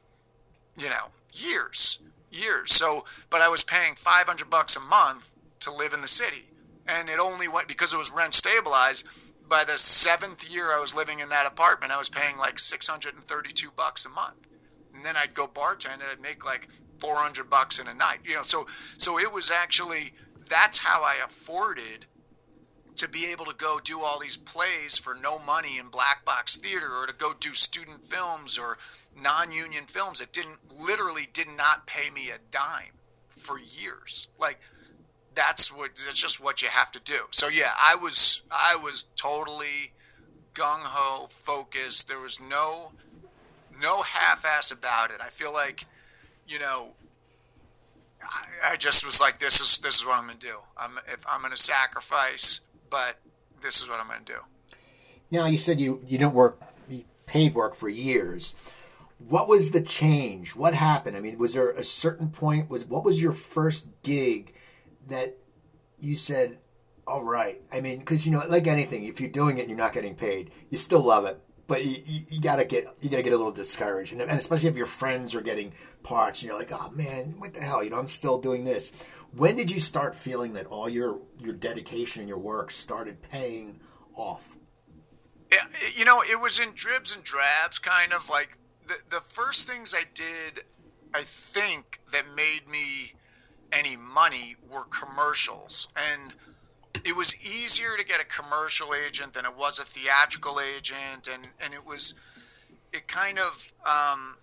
[0.77, 1.99] you know years
[2.31, 6.45] years so but I was paying 500 bucks a month to live in the city
[6.87, 9.07] and it only went because it was rent stabilized
[9.47, 13.71] by the seventh year I was living in that apartment, I was paying like 632
[13.75, 14.47] bucks a month.
[14.95, 16.67] And then I'd go bartend and I'd make like
[17.03, 18.19] 400 bucks in a night.
[18.23, 18.65] You know, so
[18.97, 20.13] so it was actually
[20.49, 22.05] that's how I afforded
[22.95, 26.57] to be able to go do all these plays for no money in black box
[26.57, 28.77] theater or to go do student films or
[29.21, 32.93] non-union films that didn't literally did not pay me a dime
[33.27, 34.29] for years.
[34.39, 34.59] Like
[35.35, 37.19] that's what that's just what you have to do.
[37.31, 39.91] So yeah, I was I was totally
[40.53, 42.07] gung ho focused.
[42.07, 42.93] There was no
[43.81, 45.17] no half ass about it.
[45.19, 45.83] I feel like
[46.53, 46.91] you know
[48.23, 50.57] I, I, just was like this is this is what I'm gonna do.
[50.77, 53.19] I'm if I'm gonna sacrifice, but
[53.61, 54.39] this is what I'm gonna do.
[55.29, 56.61] Now you said you you don't work
[57.25, 58.55] paid work for years.
[59.17, 60.55] What was the change?
[60.55, 61.17] What happened?
[61.17, 62.69] I mean, was there a certain point?
[62.69, 64.53] Was what was your first gig?
[65.07, 65.37] that
[65.99, 66.57] you said,
[67.07, 67.61] all right.
[67.71, 70.15] I mean, because you know, like anything, if you're doing it and you're not getting
[70.15, 73.37] paid, you still love it, but you, you, you gotta get you gotta get a
[73.37, 75.73] little discouraged, and, and, especially if your friends are getting
[76.03, 77.83] parts, and you're like, oh man, what the hell?
[77.83, 78.91] You know, I'm still doing this.
[79.35, 83.79] When did you start feeling that all your your dedication and your work started paying
[84.15, 84.55] off?
[85.51, 85.59] Yeah,
[85.95, 89.95] you know, it was in dribs and drabs, kind of like the the first things
[89.97, 90.65] I did.
[91.15, 93.13] I think that made me
[93.73, 95.87] any money were commercials.
[95.95, 96.33] And
[97.05, 101.27] it was easier to get a commercial agent than it was a theatrical agent.
[101.31, 102.13] And, and it was,
[102.93, 104.37] it kind of, um,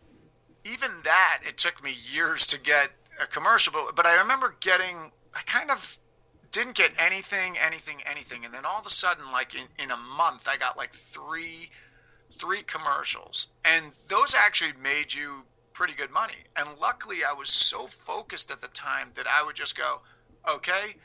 [0.64, 2.88] even that, it took me years to get
[3.22, 3.72] a commercial.
[3.72, 5.98] But, but I remember getting, I kind of
[6.50, 8.44] didn't get anything, anything, anything.
[8.44, 11.70] And then all of a sudden, like in, in a month, I got like three,
[12.40, 13.48] three commercials.
[13.64, 16.34] And those actually made you pretty good money.
[16.58, 20.02] And luckily, I was so focused at the time that I would just go,
[20.48, 20.96] okay,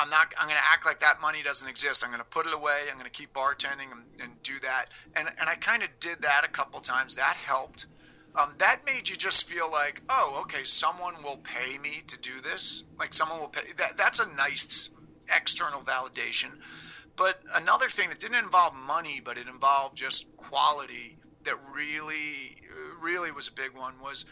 [0.00, 0.32] I'm not.
[0.38, 2.02] I'm going to act like that money doesn't exist.
[2.04, 2.80] I'm going to put it away.
[2.88, 4.86] I'm going to keep bartending and, and do that.
[5.14, 7.16] And and I kind of did that a couple times.
[7.16, 7.86] That helped.
[8.34, 12.40] Um, that made you just feel like, oh, okay, someone will pay me to do
[12.40, 12.84] this.
[12.98, 13.72] Like someone will pay.
[13.76, 14.90] That that's a nice
[15.34, 16.58] external validation.
[17.16, 22.56] But another thing that didn't involve money, but it involved just quality that really
[23.02, 24.26] really was a big one was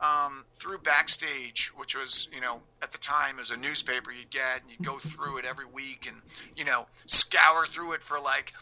[0.00, 4.30] um, through Backstage, which was, you know, at the time it was a newspaper you'd
[4.30, 6.16] get and you'd go through it every week and,
[6.56, 8.52] you know, scour through it for like,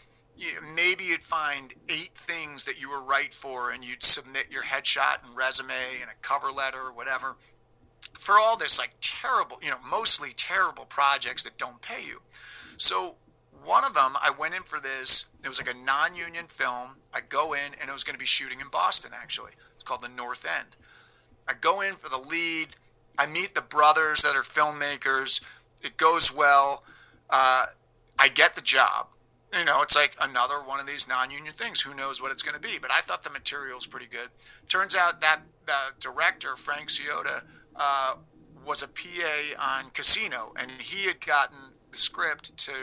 [0.75, 5.23] maybe you'd find eight things that you were right for and you'd submit your headshot
[5.25, 7.35] and resume and a cover letter or whatever
[8.13, 12.21] for all this like terrible, you know, mostly terrible projects that don't pay you.
[12.77, 13.15] So
[13.63, 15.27] one of them, I went in for this.
[15.43, 16.91] It was like a non-union film.
[17.13, 19.11] I go in, and it was going to be shooting in Boston.
[19.15, 20.75] Actually, it's called The North End.
[21.47, 22.67] I go in for the lead.
[23.17, 25.41] I meet the brothers that are filmmakers.
[25.83, 26.83] It goes well.
[27.29, 27.65] Uh,
[28.17, 29.07] I get the job.
[29.57, 31.79] You know, it's like another one of these non-union things.
[31.81, 32.79] Who knows what it's going to be?
[32.81, 34.29] But I thought the material was pretty good.
[34.67, 37.43] Turns out that the director Frank Ciotta
[37.75, 38.15] uh,
[38.65, 41.57] was a PA on Casino, and he had gotten
[41.91, 42.73] the script to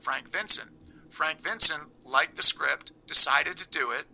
[0.00, 0.70] Frank Vincent.
[1.10, 4.04] Frank Vincent liked the script, decided to do it.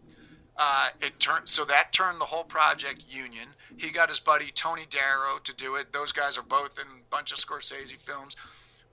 [0.62, 3.48] Uh, it turned so that turned the whole project union.
[3.78, 5.90] He got his buddy Tony Darrow to do it.
[5.90, 8.36] Those guys are both in a bunch of Scorsese films.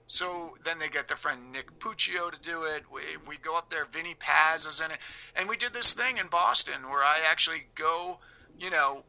[0.06, 2.84] So then they get their friend Nick Puccio to do it.
[2.90, 3.84] We, we go up there.
[3.84, 4.98] Vinny Paz is in it,
[5.36, 8.18] and we did this thing in Boston where I actually go,
[8.58, 9.04] you know,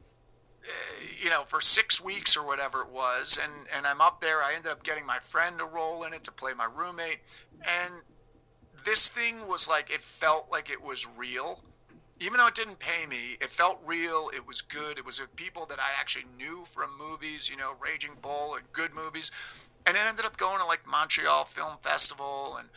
[1.24, 4.40] you know, for six weeks or whatever it was, and and I'm up there.
[4.40, 7.20] I ended up getting my friend a role in it to play my roommate,
[7.66, 7.94] and
[8.86, 11.64] this thing was like it felt like it was real.
[12.20, 14.30] Even though it didn't pay me, it felt real.
[14.34, 14.98] It was good.
[14.98, 18.72] It was with people that I actually knew from movies, you know, Raging Bull and
[18.74, 19.32] good movies.
[19.86, 22.70] And it ended up going to like Montreal Film Festival and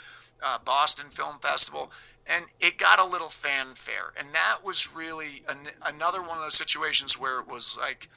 [0.43, 1.93] uh, Boston Film Festival
[2.27, 6.57] and it got a little fanfare and that was really an, another one of those
[6.57, 8.09] situations where it was like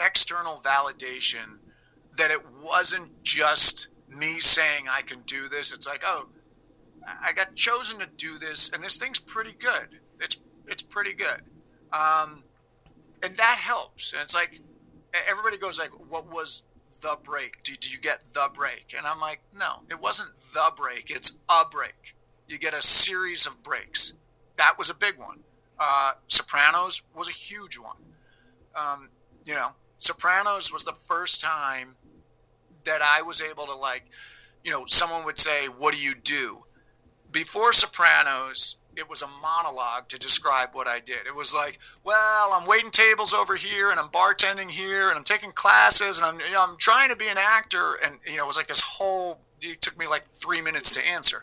[0.00, 1.58] external validation
[2.16, 5.72] that it wasn't just me saying I can do this.
[5.72, 6.28] It's like, oh,
[7.06, 10.00] I got chosen to do this, and this thing's pretty good.
[10.66, 11.40] It's pretty good,
[11.92, 12.42] um,
[13.22, 14.12] and that helps.
[14.12, 14.60] And it's like
[15.28, 16.64] everybody goes like, "What was
[17.02, 17.62] the break?
[17.62, 21.10] Did you get the break?" And I'm like, "No, it wasn't the break.
[21.10, 22.16] It's a break.
[22.48, 24.14] You get a series of breaks.
[24.56, 25.42] That was a big one.
[25.78, 27.96] Uh, Sopranos was a huge one.
[28.74, 29.10] Um,
[29.46, 31.96] you know, Sopranos was the first time
[32.84, 34.04] that I was able to like,
[34.64, 36.66] you know, someone would say, "What do you do?"
[37.36, 41.26] before Sopranos, it was a monologue to describe what I did.
[41.26, 45.24] It was like, well, I'm waiting tables over here, and I'm bartending here, and I'm
[45.24, 48.44] taking classes, and I'm you know, I'm trying to be an actor, and you know,
[48.44, 49.38] it was like this whole.
[49.62, 51.42] It took me like three minutes to answer.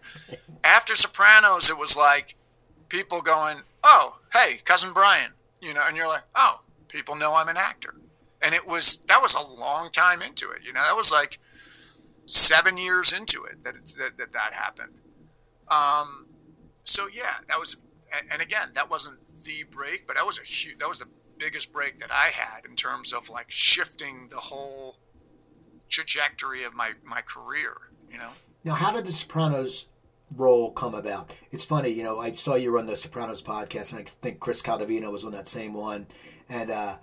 [0.64, 2.36] After Sopranos, it was like
[2.90, 7.50] people going, "Oh, hey, cousin Brian," you know, and you're like, "Oh, people know I'm
[7.50, 7.96] an actor,"
[8.42, 10.60] and it was that was a long time into it.
[10.64, 11.40] You know, that was like
[12.26, 14.94] seven years into it that that, that that happened
[15.70, 16.26] um,
[16.84, 17.82] so yeah, that was,
[18.32, 21.74] and again, that wasn't the break, but that was a huge, that was the biggest
[21.74, 24.98] break that I had in terms of like shifting the whole
[25.90, 27.74] trajectory of my my career.
[28.12, 28.32] You know.
[28.64, 29.88] Now, how did The Sopranos
[30.36, 31.32] role come about?
[31.52, 32.20] It's funny, you know.
[32.20, 35.48] I saw you run the Sopranos podcast, and I think Chris Caldovino was on that
[35.48, 36.08] same one,
[36.48, 36.98] and uh,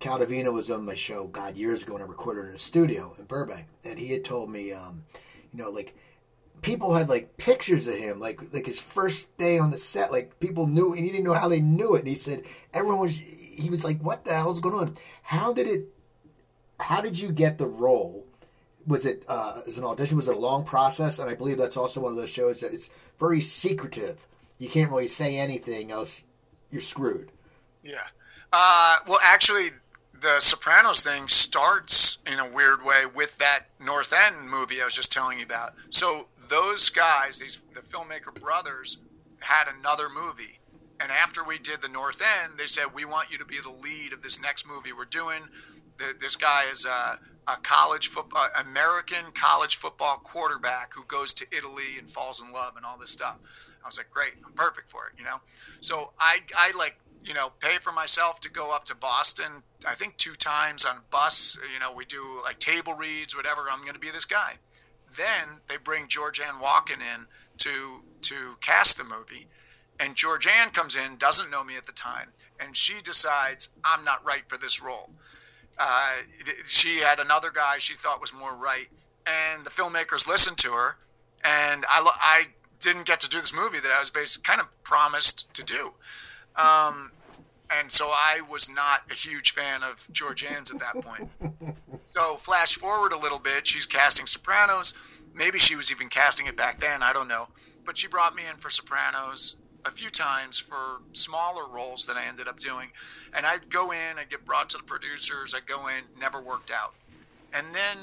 [0.00, 3.24] Caldovino was on my show, God, years ago, when I recorded in a studio in
[3.24, 5.04] Burbank, and he had told me, um,
[5.52, 5.96] you know, like
[6.62, 10.12] people had like pictures of him, like like his first day on the set.
[10.12, 12.00] Like people knew, and he didn't know how they knew it.
[12.00, 12.42] And he said
[12.72, 13.18] everyone was.
[13.18, 14.96] He was like, "What the hell's going on?
[15.22, 15.86] How did it?
[16.78, 18.26] How did you get the role?
[18.86, 20.16] Was it uh, as an audition?
[20.16, 21.18] Was it a long process?
[21.18, 24.26] And I believe that's also one of those shows that it's very secretive.
[24.58, 26.22] You can't really say anything else.
[26.70, 27.32] You're screwed.
[27.82, 28.06] Yeah.
[28.52, 29.66] Uh, well, actually,
[30.20, 34.94] the Sopranos thing starts in a weird way with that North End movie I was
[34.94, 35.74] just telling you about.
[35.90, 38.98] So those guys, these the filmmaker brothers,
[39.40, 40.58] had another movie,
[41.00, 43.70] and after we did the North End, they said we want you to be the
[43.70, 45.42] lead of this next movie we're doing.
[46.20, 47.18] This guy is a,
[47.50, 52.52] a college football, uh, American college football quarterback who goes to Italy and falls in
[52.52, 53.36] love and all this stuff.
[53.82, 55.36] I was like, great, I'm perfect for it, you know.
[55.80, 59.62] So I, I like you know, pay for myself to go up to Boston.
[59.86, 61.58] I think two times on bus.
[61.72, 63.62] You know, we do like table reads, whatever.
[63.70, 64.54] I'm going to be this guy.
[65.16, 67.26] Then they bring Georgianne Walken in
[67.58, 69.46] to to cast the movie,
[70.00, 72.28] and Georgianne comes in, doesn't know me at the time,
[72.60, 75.10] and she decides I'm not right for this role.
[75.78, 76.12] Uh,
[76.64, 78.86] she had another guy she thought was more right,
[79.26, 80.96] and the filmmakers listened to her,
[81.44, 82.44] and I, I
[82.80, 85.92] didn't get to do this movie that I was basically kind of promised to do.
[86.56, 87.10] Um,
[87.70, 91.28] and so I was not a huge fan of Georgianne's at that point.
[92.16, 94.94] so flash forward a little bit, she's casting Sopranos.
[95.34, 97.02] Maybe she was even casting it back then.
[97.02, 97.48] I don't know.
[97.84, 102.26] But she brought me in for Sopranos a few times for smaller roles that I
[102.26, 102.88] ended up doing.
[103.34, 106.70] And I'd go in, I'd get brought to the producers, I'd go in, never worked
[106.70, 106.94] out.
[107.52, 107.98] And then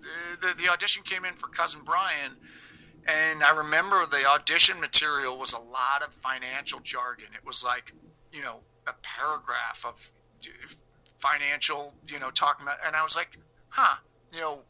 [0.00, 2.32] the, the, the audition came in for Cousin Brian.
[3.06, 7.28] And I remember the audition material was a lot of financial jargon.
[7.34, 7.92] It was like,
[8.32, 10.10] you know, a paragraph of
[11.18, 13.96] financial, you know, talking about, and I was like, huh,
[14.32, 14.60] you know,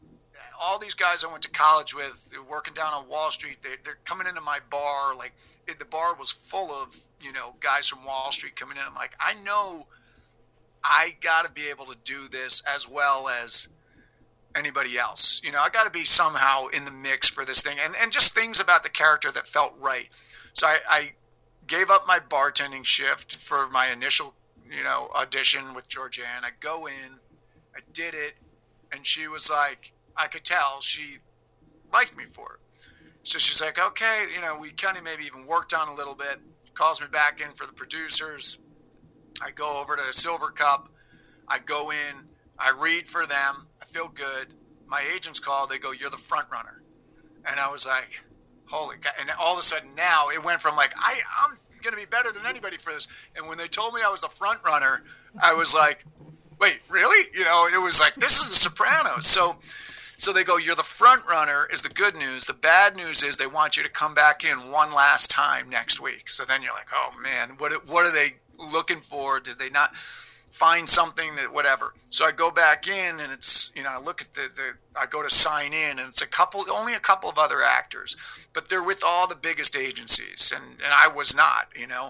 [0.59, 3.97] all these guys I went to college with, working down on Wall Street, they, they're
[4.05, 5.15] coming into my bar.
[5.15, 5.33] Like
[5.67, 8.83] the bar was full of, you know, guys from Wall Street coming in.
[8.85, 9.87] I'm like, I know
[10.83, 13.69] I got to be able to do this as well as
[14.55, 15.41] anybody else.
[15.43, 18.11] You know, I got to be somehow in the mix for this thing, and and
[18.11, 20.07] just things about the character that felt right.
[20.53, 21.11] So I, I
[21.67, 24.33] gave up my bartending shift for my initial,
[24.69, 26.43] you know, audition with Georgianne.
[26.43, 27.19] I go in,
[27.75, 28.33] I did it,
[28.93, 31.17] and she was like, I could tell she
[31.91, 32.87] liked me for it.
[33.23, 36.15] So she's like, okay, you know, we kind of maybe even worked on a little
[36.15, 36.37] bit.
[36.73, 38.59] Calls me back in for the producers.
[39.43, 40.87] I go over to Silvercup.
[41.47, 42.27] I go in.
[42.59, 43.67] I read for them.
[43.81, 44.53] I feel good.
[44.87, 45.67] My agents call.
[45.67, 46.83] They go, "You're the front runner,"
[47.45, 48.23] and I was like,
[48.67, 49.13] holy God.
[49.19, 51.57] And all of a sudden now it went from like, I, I'm
[51.89, 53.07] going to be better than anybody for this.
[53.35, 55.03] And when they told me I was the front runner,
[55.41, 56.05] I was like,
[56.59, 57.29] wait, really?
[57.33, 59.25] You know, it was like, this is the Sopranos.
[59.25, 59.55] So,
[60.17, 62.45] so they go, you're the front runner is the good news.
[62.45, 66.01] The bad news is they want you to come back in one last time next
[66.01, 66.27] week.
[66.27, 68.35] So then you're like, oh man, what, what are they
[68.73, 69.39] looking for?
[69.39, 69.91] Did they not?
[70.57, 71.93] Find something that whatever.
[72.05, 75.05] So I go back in and it's you know I look at the, the I
[75.05, 78.67] go to sign in and it's a couple only a couple of other actors, but
[78.67, 82.09] they're with all the biggest agencies and and I was not you know,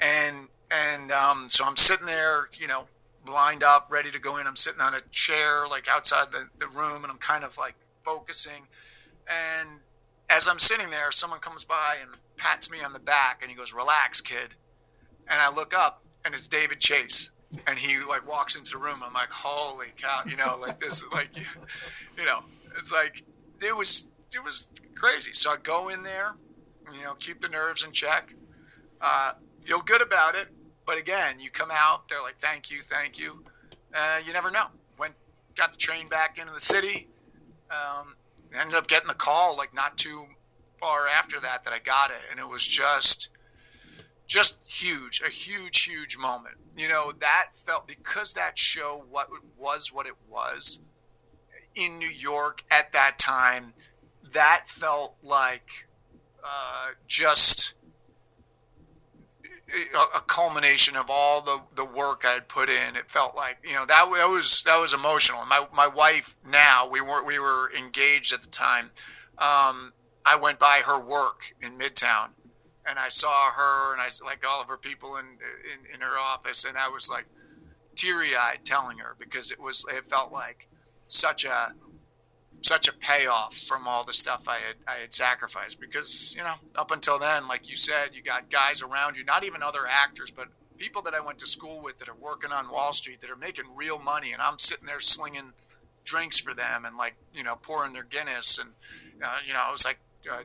[0.00, 2.84] and and um, so I'm sitting there you know
[3.28, 4.46] lined up, ready to go in.
[4.46, 7.74] I'm sitting on a chair, like outside the, the room, and I'm kind of like
[8.04, 8.62] focusing.
[9.28, 9.68] And
[10.30, 13.56] as I'm sitting there, someone comes by and pats me on the back, and he
[13.56, 14.54] goes, "Relax, kid."
[15.26, 17.30] And I look up, and it's David Chase,
[17.66, 19.00] and he like walks into the room.
[19.04, 21.36] I'm like, "Holy cow!" You know, like this, like
[22.16, 22.40] you know,
[22.76, 23.22] it's like
[23.62, 25.32] it was it was crazy.
[25.32, 26.34] So I go in there,
[26.92, 28.34] you know, keep the nerves in check,
[29.00, 30.48] uh, feel good about it.
[30.86, 33.44] But again, you come out, they're like, "Thank you, thank you."
[33.94, 34.66] Uh, you never know.
[34.98, 35.14] Went,
[35.56, 37.08] got the train back into the city.
[37.70, 38.14] Um,
[38.58, 40.26] ended up getting the call like not too
[40.78, 43.28] far after that that I got it, and it was just,
[44.30, 46.54] just huge, a huge, huge moment.
[46.76, 49.28] You know, that felt because that show what
[49.58, 50.78] was what it was
[51.74, 53.74] in New York at that time.
[54.32, 55.68] That felt like
[56.44, 57.74] uh, just
[59.44, 62.94] a, a, culmination of all the, the work I had put in.
[62.94, 65.44] It felt like you know that, that was that was emotional.
[65.46, 68.92] My my wife now we were we were engaged at the time.
[69.38, 69.92] Um,
[70.24, 72.28] I went by her work in Midtown,
[72.86, 76.18] and I saw her and I like all of her people in in, in her
[76.18, 77.26] office, and I was like
[77.96, 80.68] teary eyed telling her because it was it felt like
[81.06, 81.74] such a
[82.62, 86.54] such a payoff from all the stuff I had I had sacrificed because you know
[86.76, 90.30] up until then like you said you got guys around you not even other actors
[90.30, 93.30] but people that I went to school with that are working on Wall Street that
[93.30, 95.52] are making real money and I'm sitting there slinging
[96.04, 98.70] drinks for them and like you know pouring their Guinness and
[99.22, 99.98] uh, you know I was like
[100.30, 100.42] uh,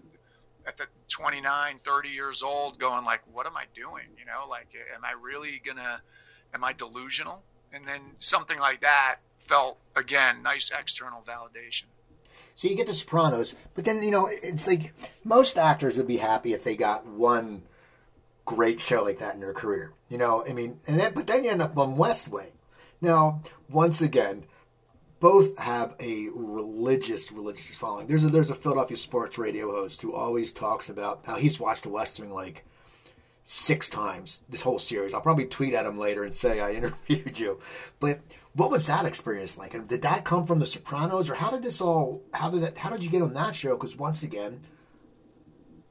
[0.68, 4.76] at the 29 30 years old going like what am I doing you know like
[4.94, 6.02] am I really gonna
[6.54, 7.44] am I delusional
[7.74, 11.86] and then something like that felt again nice external validation
[12.56, 14.94] so you get The Sopranos, but then you know it's like
[15.24, 17.64] most actors would be happy if they got one
[18.46, 19.92] great show like that in their career.
[20.08, 22.54] You know, I mean, and then but then you end up on West Wing.
[23.02, 24.46] Now, once again,
[25.26, 28.06] both have a religious religious following.
[28.06, 31.82] There's a there's a Philadelphia sports radio host who always talks about how he's watched
[31.82, 32.64] The West Wing like
[33.42, 35.16] six times this whole series.
[35.16, 37.60] I'll probably tweet at him later and say I interviewed you.
[38.00, 38.20] But
[38.54, 39.74] what was that experience like?
[39.74, 42.22] And did that come from The Sopranos, or how did this all?
[42.32, 42.78] How did that?
[42.78, 43.76] How did you get on that show?
[43.76, 44.60] Because once again,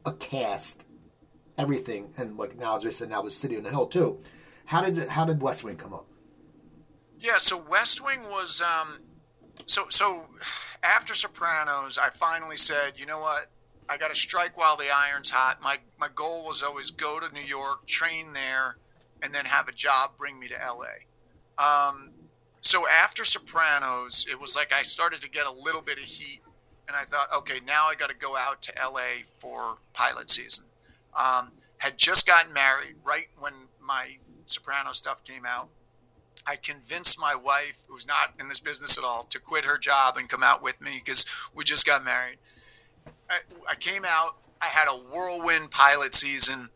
[0.07, 0.85] a cast,
[1.59, 4.21] everything, and like now as I said, now the City on the Hill too.
[4.67, 6.07] How did how did West Wing come up?
[7.19, 8.99] Yeah, so West Wing was um,
[9.67, 10.25] so so
[10.83, 13.47] after Sopranos, I finally said, you know what,
[13.89, 15.63] I got to strike while the iron's hot.
[15.63, 18.77] My my goal was always go to New York, train there,
[19.23, 20.95] and then have a job bring me to LA.
[21.59, 22.11] Um,
[22.61, 26.41] so after Sopranos, it was like I started to get a little bit of heat,
[26.89, 30.65] and I thought, okay, now I got to go out to LA for pilot season.
[31.15, 35.69] Um, had just gotten married right when my Soprano stuff came out.
[36.47, 40.17] I convinced my wife, who's not in this business at all, to quit her job
[40.19, 42.37] and come out with me because we just got married.
[43.31, 43.39] I,
[43.71, 44.37] I came out.
[44.61, 46.69] I had a whirlwind pilot season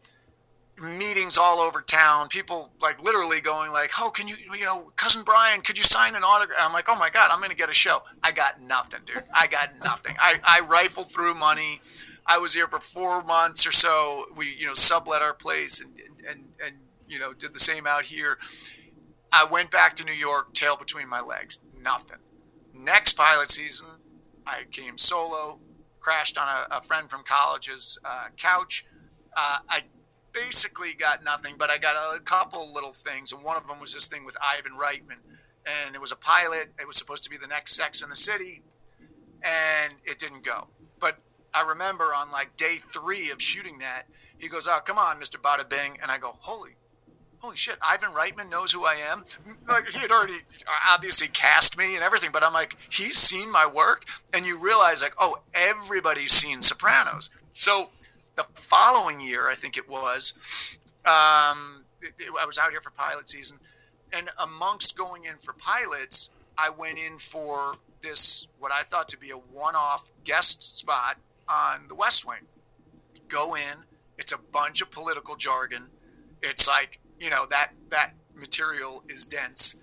[0.81, 2.29] meetings all over town.
[2.29, 6.15] People like literally going like, "Oh, can you, you know, cousin Brian, could you sign
[6.15, 9.01] an autograph?" I'm like, "Oh my god, I'm to get a show." I got nothing,
[9.05, 9.25] dude.
[9.33, 10.17] I got nothing.
[10.21, 11.81] I I rifled through money.
[12.27, 14.25] I was here for four months or so.
[14.37, 15.91] We you know sublet our place and
[16.29, 16.75] and and
[17.09, 18.39] you know did the same out here.
[19.33, 21.61] I went back to New York, tail between my legs.
[21.83, 22.19] Nothing.
[22.75, 23.89] Next pilot season,
[24.47, 25.61] I came solo.
[26.01, 28.87] Crashed on a, a friend from college's uh, couch.
[29.37, 29.81] Uh, I
[30.33, 33.93] basically got nothing, but I got a couple little things, and one of them was
[33.93, 35.19] this thing with Ivan Reitman,
[35.67, 36.69] and it was a pilot.
[36.81, 38.63] It was supposed to be the next Sex in the City,
[39.43, 40.69] and it didn't go.
[41.01, 41.19] But
[41.53, 44.05] I remember on like day three of shooting that,
[44.39, 46.77] he goes, "Oh, come on, Mister Bada Bing," and I go, "Holy."
[47.41, 47.77] Holy shit!
[47.81, 49.23] Ivan Reitman knows who I am.
[49.69, 50.39] Like he had already
[50.91, 55.03] obviously cast me and everything, but I'm like, he's seen my work, and you realize
[55.03, 57.31] like, oh, everybody's seen Sopranos.
[57.55, 57.87] So
[58.35, 62.91] the following year, I think it was, um, it, it, I was out here for
[62.91, 63.59] pilot season,
[64.13, 69.19] and amongst going in for pilots, I went in for this what I thought to
[69.19, 71.17] be a one-off guest spot
[71.49, 72.47] on The West Wing.
[73.29, 73.85] Go in,
[74.19, 75.85] it's a bunch of political jargon.
[76.43, 79.77] It's like you know that that material is dense.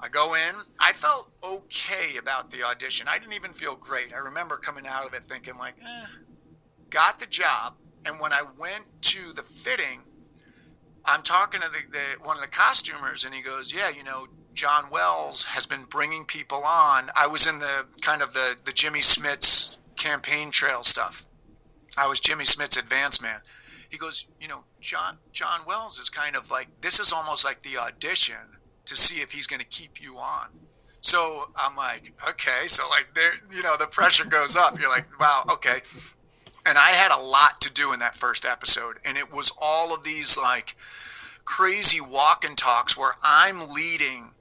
[0.00, 0.54] I go in.
[0.78, 3.06] I felt okay about the audition.
[3.08, 4.12] I didn't even feel great.
[4.12, 6.06] I remember coming out of it thinking like, eh,
[6.90, 10.02] got the job, and when I went to the fitting,
[11.06, 14.26] I'm talking to the, the, one of the costumers, and he goes, "Yeah, you know,
[14.54, 17.10] John Wells has been bringing people on.
[17.16, 21.26] I was in the kind of the the Jimmy Smits campaign trail stuff.
[21.96, 23.40] I was Jimmy Smits advance man.
[23.94, 27.62] He goes, you know, John John Wells is kind of like this is almost like
[27.62, 30.48] the audition to see if he's going to keep you on.
[31.00, 34.80] So I'm like, okay, so like there, you know, the pressure goes up.
[34.80, 35.78] You're like, wow, okay.
[36.66, 39.94] And I had a lot to do in that first episode, and it was all
[39.94, 40.74] of these like
[41.44, 44.32] crazy walk and talks where I'm leading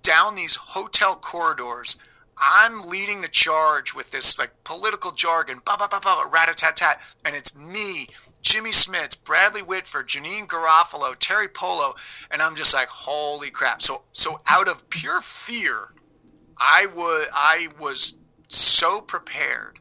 [0.00, 1.98] down these hotel corridors.
[2.36, 6.54] I'm leading the charge with this like political jargon, ba ba ba ba, rat a
[6.54, 8.08] tat tat, and it's me,
[8.42, 11.94] Jimmy Smits, Bradley Whitford, Janeane Garofalo, Teri Polo,
[12.30, 13.82] and I'm just like, holy crap!
[13.82, 15.94] So so out of pure fear,
[16.58, 18.16] I would I was
[18.48, 19.78] so prepared,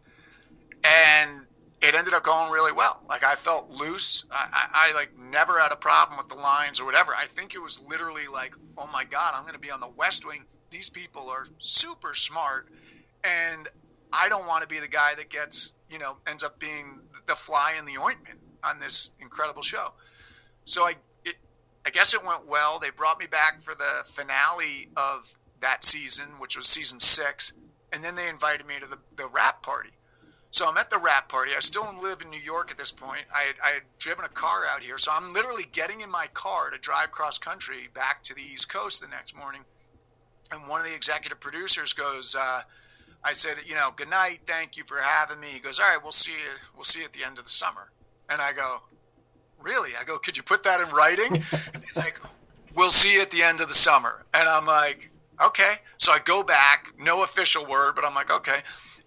[0.84, 1.42] and
[1.82, 3.02] it ended up going really well.
[3.10, 4.26] Like I felt loose.
[4.32, 7.14] I, I, I, like never had a problem with the lines or whatever.
[7.18, 9.90] I think it was literally like, oh my god, I'm going to be on the
[9.90, 10.44] West Wing.
[10.72, 12.68] These people are super smart,
[13.24, 13.68] and
[14.12, 17.36] I don't want to be the guy that gets you know ends up being the
[17.36, 19.92] fly in the ointment on this incredible show.
[20.66, 20.96] So I,
[21.26, 21.36] it,
[21.86, 22.80] I guess it went well.
[22.80, 27.54] They brought me back for the finale of that season, which was season six,
[27.92, 29.92] and then they invited me to the, the wrap party.
[30.52, 31.52] So I'm at the wrap party.
[31.56, 33.24] I still live in New York at this point.
[33.34, 36.28] I had, I had driven a car out here, so I'm literally getting in my
[36.34, 39.62] car to drive cross country back to the East Coast the next morning.
[40.52, 42.62] And one of the executive producers goes, uh,
[43.24, 44.42] "I said, you know, good night.
[44.46, 46.56] Thank you for having me." He goes, "All right, we'll see you.
[46.76, 47.92] We'll see you at the end of the summer."
[48.30, 48.82] And I go,
[49.60, 51.44] "Really?" I go, "Could you put that in writing?"
[51.74, 52.20] and he's like,
[52.76, 55.12] "We'll see you at the end of the summer." And I'm like,
[55.46, 55.74] okay.
[55.98, 58.60] So I go back, no official word, but I'm like, okay.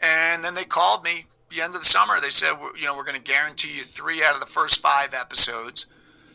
[0.03, 2.21] And then they called me the end of the summer.
[2.21, 5.15] They said, you know, we're going to guarantee you three out of the first five
[5.15, 5.87] episodes.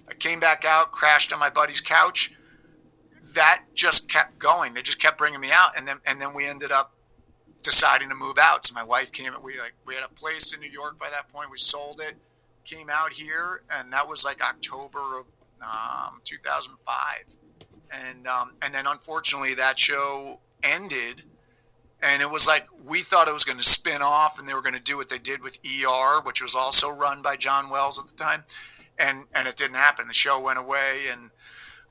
[0.07, 2.34] I came back out, crashed on my buddy's couch.
[3.36, 4.74] That just kept going.
[4.74, 6.94] They just kept bringing me out, and then and then we ended up
[7.62, 8.66] deciding to move out.
[8.66, 9.32] So my wife came.
[9.44, 11.50] We like we had a place in New York by that point.
[11.52, 12.16] We sold it,
[12.66, 15.26] came out here, and that was like October of
[15.62, 17.38] um, 2005
[17.92, 21.24] and um, and then unfortunately that show ended,
[22.04, 24.62] and it was like we thought it was going to spin off, and they were
[24.62, 28.00] going to do what they did with ER, which was also run by John Wells
[28.00, 28.44] at the time,
[28.98, 30.08] and and it didn't happen.
[30.08, 31.32] The show went away, and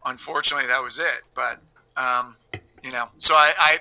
[0.09, 1.22] unfortunately that was it.
[1.34, 1.61] But
[1.96, 2.36] um,
[2.82, 3.78] you know, so I, I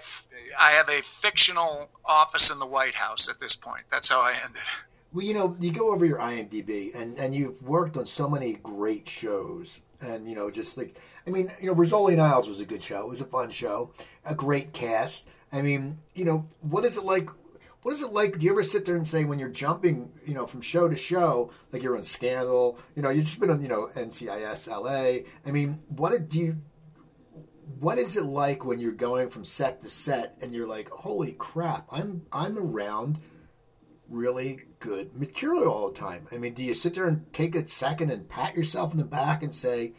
[0.60, 3.84] I have a fictional office in the White House at this point.
[3.90, 4.62] That's how I ended.
[5.14, 8.54] Well, you know, you go over your IMDb, and and you've worked on so many
[8.54, 12.60] great shows, and you know, just like I mean, you know, Rizzoli and Isles was
[12.60, 13.02] a good show.
[13.02, 13.92] It was a fun show,
[14.26, 15.26] a great cast.
[15.52, 17.30] I mean, you know, what is it like?
[17.88, 18.38] What is it like?
[18.38, 20.98] Do you ever sit there and say when you're jumping, you know, from show to
[20.98, 25.30] show, like you're on Scandal, you know, you've just been on, you know, NCIS LA.
[25.46, 26.58] I mean, what do you?
[27.80, 31.32] What is it like when you're going from set to set and you're like, holy
[31.32, 33.20] crap, I'm I'm around
[34.10, 36.28] really good material all the time.
[36.34, 39.06] I mean, do you sit there and take a second and pat yourself in the
[39.06, 39.94] back and say,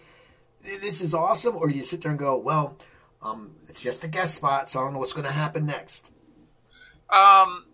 [0.62, 2.76] this is awesome, or do you sit there and go, well,
[3.22, 6.04] um, it's just a guest spot, so I don't know what's going to happen next?
[7.08, 7.64] Um,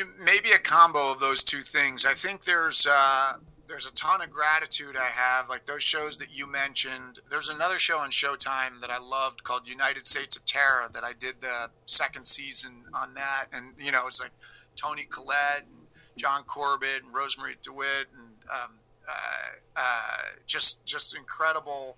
[0.00, 2.06] you, maybe a combo of those two things.
[2.06, 3.34] I think there's uh,
[3.66, 7.20] there's a ton of gratitude I have, like those shows that you mentioned.
[7.30, 11.12] There's another show on Showtime that I loved called United States of Tara that I
[11.12, 14.32] did the second season on that, and you know it's like
[14.74, 15.86] Toni Collette and
[16.16, 18.70] John Corbett and Rosemarie DeWitt and um,
[19.08, 21.96] uh, uh, just just incredible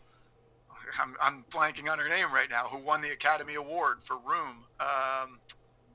[1.00, 4.64] I'm, I'm blanking on her name right now, who won the Academy Award for Room.
[4.80, 5.38] Um,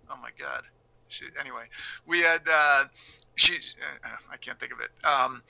[0.10, 0.62] oh my God.
[1.10, 1.64] She, anyway,
[2.06, 2.86] we had uh,
[3.36, 3.56] she.
[3.56, 4.90] Uh, I can't think of it.
[5.06, 5.42] Um,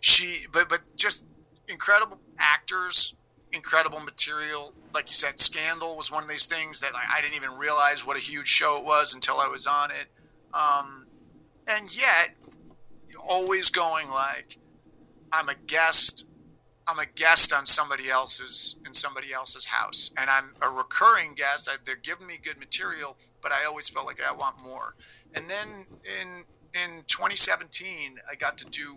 [0.00, 1.24] she, but but just
[1.68, 3.14] incredible actors,
[3.52, 4.72] incredible material.
[4.92, 8.06] Like you said, Scandal was one of these things that I, I didn't even realize
[8.06, 10.06] what a huge show it was until I was on it.
[10.52, 11.06] Um,
[11.66, 12.30] and yet,
[13.28, 14.58] always going like,
[15.32, 16.26] I'm a guest
[16.86, 21.68] I'm a guest on somebody else's in somebody else's house, and I'm a recurring guest.
[21.70, 24.94] I, they're giving me good material, but I always felt like I want more.
[25.34, 28.96] And then in in 2017, I got to do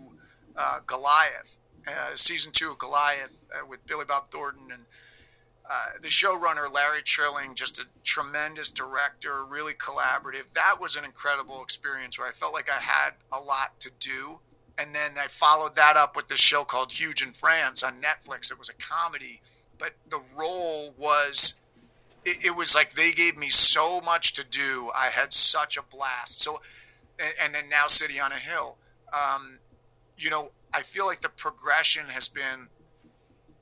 [0.56, 4.82] uh, Goliath, uh, season two of Goliath uh, with Billy Bob Thornton and
[5.70, 10.50] uh, the showrunner Larry Trilling, just a tremendous director, really collaborative.
[10.54, 14.40] That was an incredible experience where I felt like I had a lot to do
[14.78, 18.52] and then I followed that up with this show called Huge in France on Netflix.
[18.52, 19.40] It was a comedy,
[19.78, 21.54] but the role was
[22.24, 24.90] it, it, was like they gave me so much to do.
[24.94, 26.40] I had such a blast.
[26.40, 26.60] So,
[27.18, 28.76] and, and then now City on a Hill.
[29.12, 29.58] Um,
[30.16, 32.68] you know, I feel like the progression has been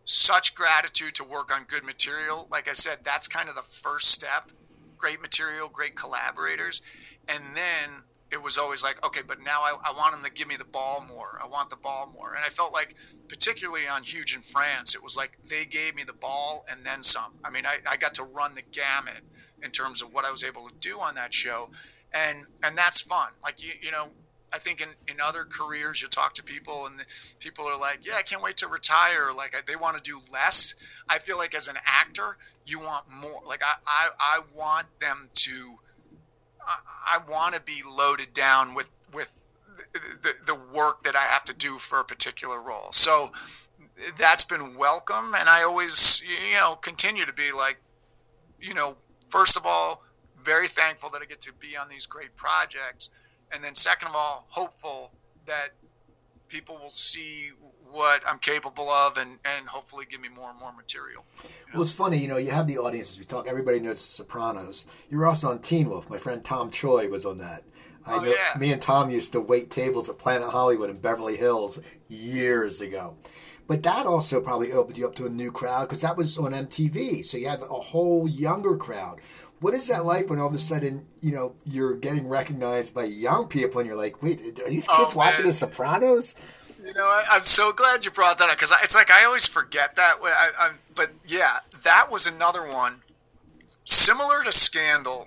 [0.04, 2.46] such gratitude to work on good material.
[2.50, 4.50] Like I said, that's kind of the first step.
[4.98, 6.80] Great material, great collaborators,
[7.28, 8.02] and then
[8.32, 10.64] it was always like, okay, but now I, I want them to give me the
[10.64, 11.40] ball more.
[11.42, 12.34] I want the ball more.
[12.34, 12.96] And I felt like,
[13.28, 17.02] particularly on Huge in France, it was like they gave me the ball and then
[17.02, 17.32] some.
[17.44, 19.22] I mean, I, I got to run the gamut
[19.62, 21.70] in terms of what I was able to do on that show.
[22.12, 23.30] And, and that's fun.
[23.44, 24.08] Like, you, you know,
[24.52, 27.04] I think in, in other careers, you talk to people and
[27.40, 29.32] people are like, yeah, I can't wait to retire.
[29.36, 30.74] Like they want to do less.
[31.08, 33.42] I feel like as an actor, you want more.
[33.46, 35.76] Like I, I, I want them to,
[36.66, 39.46] I, want to be loaded down with with
[40.22, 42.92] the, the work that I have to do for a particular role.
[42.92, 43.30] So
[44.18, 47.78] that's been welcome, and I always you know continue to be like,
[48.60, 48.96] you know,
[49.26, 50.02] first of all,
[50.42, 53.10] very thankful that I get to be on these great projects,
[53.52, 55.12] and then second of all, hopeful
[55.46, 55.68] that
[56.48, 57.50] people will see
[57.90, 61.24] what I'm capable of and, and hopefully give me more and more material.
[61.42, 61.50] You know?
[61.74, 64.86] Well, it's funny, you know, you have the audiences we talk, everybody knows Sopranos.
[65.10, 66.10] You were also on Teen Wolf.
[66.10, 67.64] My friend Tom Choi was on that.
[68.06, 68.58] I oh, know, yeah.
[68.58, 73.16] Me and Tom used to wait tables at Planet Hollywood in Beverly Hills years ago.
[73.66, 76.52] But that also probably opened you up to a new crowd because that was on
[76.52, 77.26] MTV.
[77.26, 79.20] So you have a whole younger crowd.
[79.58, 83.04] What is that like when all of a sudden, you know, you're getting recognized by
[83.04, 86.34] young people and you're like, wait, are these kids oh, watching The Sopranos?
[86.86, 89.44] You know, I, am so glad you brought that up because it's like I always
[89.44, 90.18] forget that.
[90.22, 93.00] I, but yeah, that was another one
[93.84, 95.26] similar to Scandal.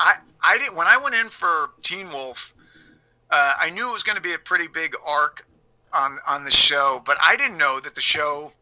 [0.00, 2.54] I I didn't when I went in for Teen Wolf.
[3.30, 5.46] Uh, I knew it was going to be a pretty big arc
[5.92, 8.52] on on the show, but I didn't know that the show.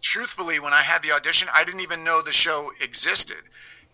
[0.00, 3.42] Truthfully, when I had the audition, I didn't even know the show existed.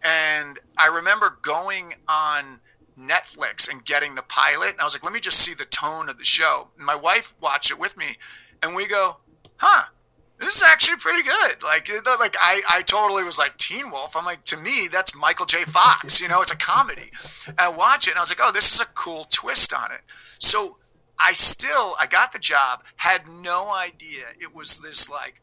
[0.04, 2.60] And I remember going on
[2.98, 4.72] Netflix and getting the pilot.
[4.72, 6.68] And I was like, let me just see the tone of the show.
[6.76, 8.06] And my wife watched it with me,
[8.62, 9.18] and we go,
[9.56, 9.82] huh,
[10.38, 11.62] this is actually pretty good.
[11.62, 11.88] Like,
[12.18, 14.16] like I, I totally was like Teen Wolf.
[14.16, 15.64] I'm like, to me, that's Michael J.
[15.64, 16.20] Fox.
[16.20, 17.10] You know, it's a comedy.
[17.46, 19.92] And I watch it, and I was like, oh, this is a cool twist on
[19.92, 20.00] it.
[20.38, 20.78] So
[21.18, 25.40] I still, I got the job, had no idea it was this like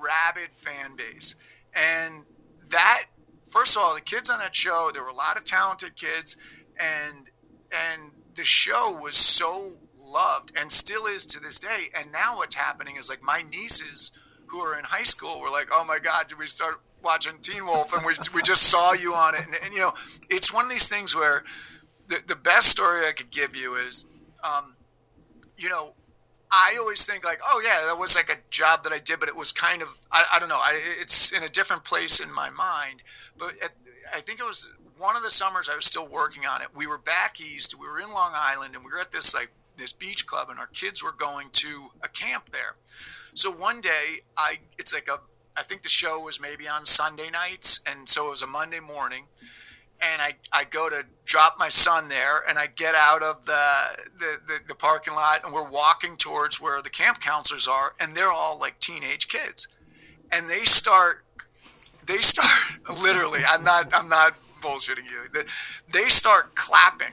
[0.00, 1.36] rabid fan base,
[1.74, 2.24] and
[2.70, 3.06] that.
[3.46, 6.36] First of all, the kids on that show, there were a lot of talented kids
[6.78, 7.30] and
[7.72, 11.86] and the show was so loved and still is to this day.
[11.96, 14.12] And now what's happening is like my nieces
[14.46, 17.66] who are in high school were like, "Oh my God, did we start watching Teen
[17.66, 19.42] Wolf?" And we we just saw you on it.
[19.46, 19.92] And, and you know,
[20.30, 21.44] it's one of these things where
[22.08, 24.06] the the best story I could give you is,
[24.42, 24.74] um,
[25.56, 25.94] you know.
[26.56, 29.28] I always think like, oh yeah, that was like a job that I did, but
[29.28, 32.32] it was kind of, I, I don't know, I, it's in a different place in
[32.32, 33.02] my mind.
[33.36, 33.72] But at,
[34.14, 34.68] I think it was
[35.04, 36.68] one of the summers I was still working on it.
[36.74, 37.78] We were back east.
[37.78, 40.58] We were in Long Island, and we were at this like this beach club, and
[40.58, 42.76] our kids were going to a camp there.
[43.34, 45.20] So one day, I it's like a
[45.56, 48.80] I think the show was maybe on Sunday nights, and so it was a Monday
[48.80, 49.24] morning.
[50.00, 53.66] And I, I go to drop my son there, and I get out of the,
[54.18, 58.14] the, the, the parking lot, and we're walking towards where the camp counselors are, and
[58.14, 59.68] they're all like teenage kids.
[60.32, 61.24] And they start
[62.06, 62.50] they start
[63.02, 64.34] literally i'm not i'm not
[64.64, 65.42] bullshitting you.
[65.92, 67.12] They start clapping,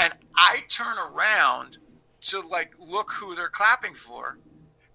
[0.00, 1.78] and I turn around
[2.22, 4.38] to like look who they're clapping for,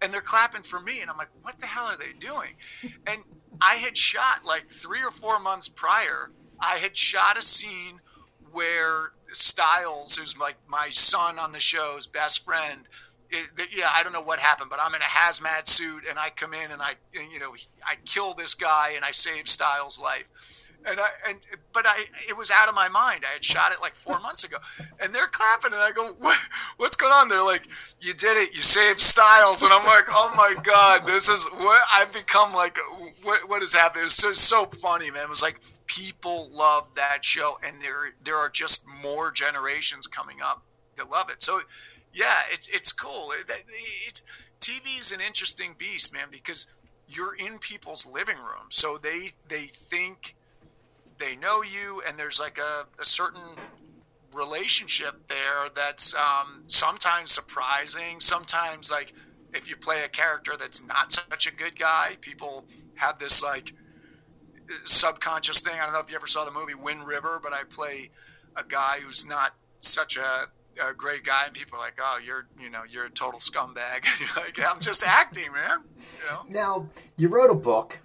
[0.01, 2.51] and they're clapping for me, and I'm like, what the hell are they doing?
[3.07, 3.21] And
[3.61, 6.31] I had shot like three or four months prior.
[6.59, 8.01] I had shot a scene
[8.51, 12.81] where Stiles, who's like my son on the show's best friend,
[13.29, 16.29] it, yeah, I don't know what happened, but I'm in a hazmat suit and I
[16.29, 17.53] come in and I, you know,
[17.85, 21.39] I kill this guy and I save Stiles' life and I and
[21.73, 23.23] but I it was out of my mind.
[23.27, 24.57] I had shot it like four months ago,
[25.01, 26.37] and they're clapping, and I go, what,
[26.77, 27.67] "What's going on?" They're like,
[28.01, 28.53] "You did it!
[28.53, 32.77] You saved Stiles!" And I'm like, "Oh my god, this is what I've become like.
[33.23, 35.23] What what has happened?" It was so so funny, man.
[35.23, 40.37] It was like people love that show, and there there are just more generations coming
[40.43, 40.63] up
[40.97, 41.43] that love it.
[41.43, 41.59] So
[42.13, 43.29] yeah, it's it's cool.
[43.39, 43.51] It,
[44.07, 44.21] it's
[44.59, 46.67] TV is an interesting beast, man, because
[47.07, 50.34] you're in people's living room, so they they think
[51.17, 53.41] they know you, and there's like a, a certain
[54.33, 58.19] relationship there that's um, sometimes surprising.
[58.19, 59.13] Sometimes, like
[59.53, 63.73] if you play a character that's not such a good guy, people have this like
[64.83, 65.73] subconscious thing.
[65.79, 68.09] I don't know if you ever saw the movie Wind River, but I play
[68.55, 70.45] a guy who's not such a,
[70.83, 74.35] a great guy, and people are like, "Oh, you're you know you're a total scumbag."
[74.37, 75.79] like I'm just acting, man.
[75.97, 76.41] You know?
[76.49, 77.99] Now you wrote a book,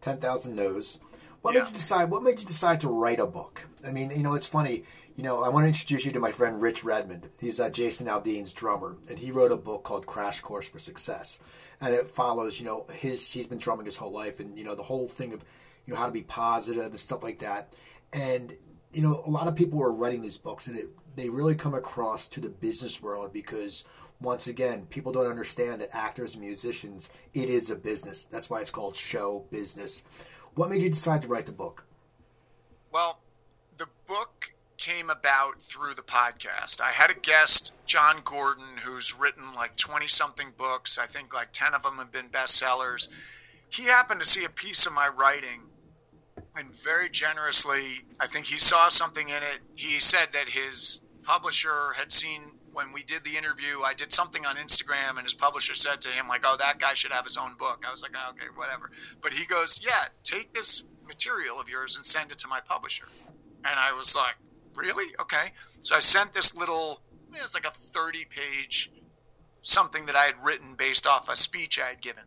[0.00, 0.98] Ten Thousand No's.
[1.42, 1.60] What yeah.
[1.60, 2.10] made you decide?
[2.10, 3.66] What made you decide to write a book?
[3.86, 4.84] I mean, you know, it's funny.
[5.16, 7.30] You know, I want to introduce you to my friend Rich Redmond.
[7.40, 11.38] He's uh, Jason Aldean's drummer, and he wrote a book called Crash Course for Success,
[11.80, 14.74] and it follows, you know, his he's been drumming his whole life, and you know,
[14.74, 15.42] the whole thing of,
[15.86, 17.72] you know, how to be positive and stuff like that.
[18.12, 18.56] And
[18.92, 21.74] you know, a lot of people are writing these books, and it they really come
[21.74, 23.84] across to the business world because
[24.20, 28.24] once again, people don't understand that actors and musicians, it is a business.
[28.24, 30.02] That's why it's called show business.
[30.56, 31.84] What made you decide to write the book?
[32.90, 33.20] Well,
[33.76, 36.80] the book came about through the podcast.
[36.80, 40.98] I had a guest, Jon Gordon, who's written like 20 something books.
[40.98, 43.08] I think like 10 of them have been bestsellers.
[43.68, 45.60] He happened to see a piece of my writing
[46.56, 49.60] and very generously, I think he saw something in it.
[49.74, 52.40] He said that his publisher had seen
[52.76, 56.10] when we did the interview, I did something on Instagram, and his publisher said to
[56.10, 57.84] him, like, oh, that guy should have his own book.
[57.88, 58.90] I was like, oh, okay, whatever.
[59.22, 63.06] But he goes, yeah, take this material of yours and send it to my publisher.
[63.64, 64.34] And I was like,
[64.74, 65.14] really?
[65.18, 65.46] Okay.
[65.78, 67.00] So I sent this little,
[67.34, 68.92] it was like a 30 page
[69.62, 72.24] something that I had written based off a speech I had given.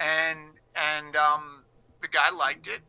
[0.00, 0.38] And,
[0.74, 1.62] and, um,
[2.00, 2.80] the guy liked it.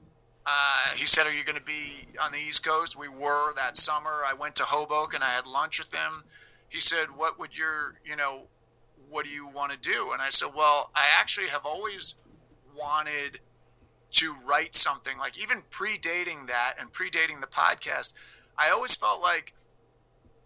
[0.47, 2.97] Uh, he said, Are you going to be on the East Coast?
[2.99, 4.23] We were that summer.
[4.25, 5.17] I went to Hoboken.
[5.17, 6.23] And I had lunch with him
[6.69, 8.47] he said, "What would your, you know,
[9.09, 12.15] what do you want to do?" And I said, "Well, I actually have always
[12.75, 13.39] wanted
[14.09, 18.13] to write something like even predating that and predating the podcast.
[18.57, 19.53] I always felt like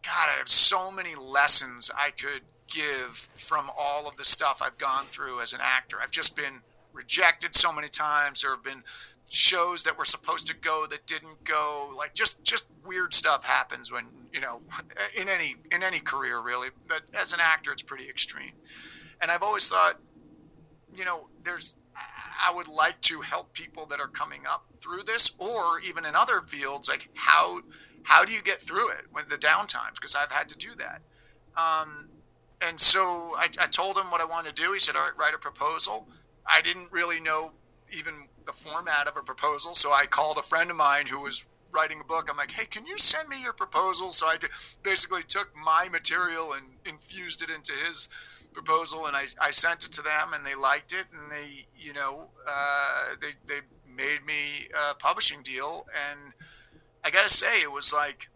[0.03, 4.78] God, I have so many lessons I could give from all of the stuff I've
[4.78, 5.97] gone through as an actor.
[6.01, 6.61] I've just been
[6.93, 8.41] rejected so many times.
[8.41, 8.84] There have been
[9.30, 13.91] shows that were supposed to go that didn't go like just just weird stuff happens
[13.91, 14.61] when you know
[15.19, 18.51] in any in any career really but as an actor it's pretty extreme.
[19.21, 19.99] And i've always thought
[20.95, 25.36] you know there's i would like to help people that are coming up through this
[25.39, 27.59] or even in other fields like how
[28.03, 29.95] how do you get through it with the downtimes?
[29.95, 31.01] Because i've had to do that.
[31.55, 32.09] Um,
[32.61, 34.73] and so I, I told him what i wanted to do.
[34.73, 36.07] He said all right write a proposal.
[36.45, 37.51] I didn't really know
[37.91, 38.13] even
[38.45, 39.73] the format of a proposal.
[39.73, 42.28] So I called a friend of mine who was writing a book.
[42.30, 44.11] I'm like, hey, can you send me your proposal?
[44.11, 44.38] So I
[44.84, 48.09] basically took my material and infused it into his
[48.53, 51.93] proposal, and I, I sent it to them, and they liked it, and they, you
[51.93, 56.34] know, uh, they they made me a publishing deal, and
[57.03, 58.30] I got to say, it was like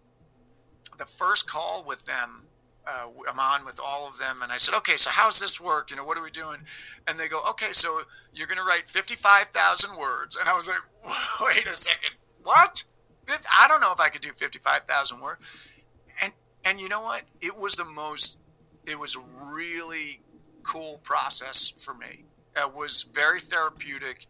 [0.97, 2.45] the first call with them
[2.87, 5.89] uh, I'm on with all of them, and I said, okay, so how's this work?
[5.89, 6.59] You know, what are we doing?
[7.07, 8.01] And they go, okay, so
[8.33, 10.35] you're going to write 55,000 words.
[10.35, 10.77] And I was like,
[11.41, 12.11] wait a second,
[12.43, 12.83] what?
[13.27, 15.41] I don't know if I could do 55,000 words.
[16.21, 17.23] And and you know what?
[17.41, 18.39] It was the most.
[18.85, 20.21] It was a really
[20.63, 22.25] cool process for me.
[22.55, 24.25] It was very therapeutic.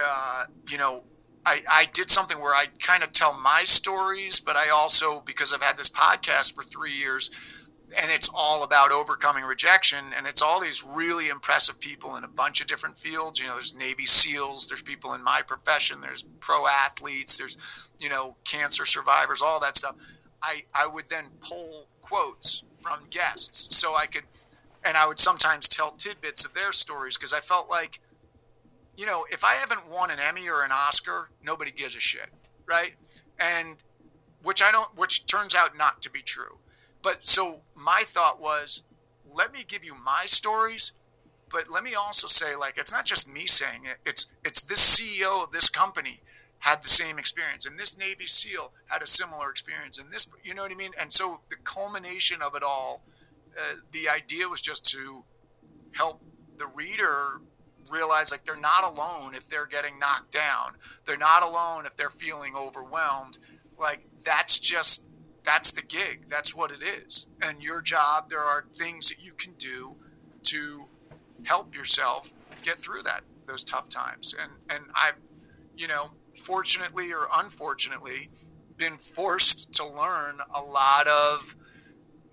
[0.00, 1.02] Uh, you know,
[1.44, 5.52] I, I did something where I kind of tell my stories, but I also, because
[5.52, 7.30] I've had this podcast for three years,
[7.96, 12.28] and it's all about overcoming rejection and it's all these really impressive people in a
[12.28, 13.40] bunch of different fields.
[13.40, 18.08] You know there's navy seals there's people in my profession there's pro athletes there's you
[18.08, 19.96] know cancer survivors all that stuff.
[20.42, 24.24] I i would then pull quotes from guests so i could
[24.84, 28.00] and i would sometimes tell tidbits of their stories because i felt like
[28.96, 32.28] you know if i haven't won an emmy or an oscar nobody gives a shit
[32.66, 32.92] right?
[33.40, 33.76] And
[34.42, 36.58] which i don't which turns out not to be true
[37.08, 38.84] but so my thought was,
[39.32, 40.92] let me give you my stories,
[41.50, 43.96] but let me also say, like, it's not just me saying it.
[44.04, 46.20] It's it's this CEO of this company
[46.58, 50.52] had the same experience, and this Navy SEAL had a similar experience, and this, you
[50.52, 50.90] know what I mean.
[51.00, 53.00] And so the culmination of it all,
[53.58, 55.24] uh, the idea was just to
[55.94, 56.20] help
[56.58, 57.40] the reader
[57.88, 60.72] realize like they're not alone if they're getting knocked down.
[61.06, 63.38] They're not alone if they're feeling overwhelmed.
[63.78, 65.06] Like that's just
[65.48, 66.26] that's the gig.
[66.28, 67.26] That's what it is.
[67.40, 69.96] And your job, there are things that you can do
[70.42, 70.84] to
[71.44, 74.34] help yourself get through that those tough times.
[74.38, 75.14] And and I've,
[75.74, 78.28] you know, fortunately or unfortunately,
[78.76, 81.56] been forced to learn a lot of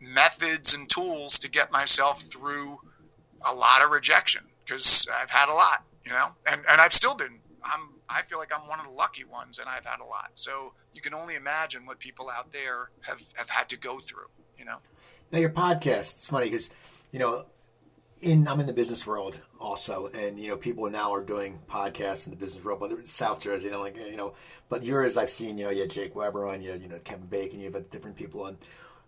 [0.02, 2.78] methods and tools to get myself through
[3.50, 7.16] a lot of rejection because I've had a lot, you know, and and I've still
[7.16, 7.40] been.
[7.64, 10.32] I'm I feel like I'm one of the lucky ones, and I've had a lot.
[10.36, 14.28] So you can only imagine what people out there have, have had to go through,
[14.58, 14.78] you know.
[15.32, 16.70] Now your podcast, it's funny because,
[17.12, 17.46] you know,
[18.22, 22.26] in I'm in the business world also, and you know people now are doing podcasts
[22.26, 24.34] in the business world, but in South Jersey, you know, like you know,
[24.70, 27.28] but yours I've seen, you know, you had Jake Weber on, you you know Kevin
[27.28, 28.58] Bacon, you have different people on,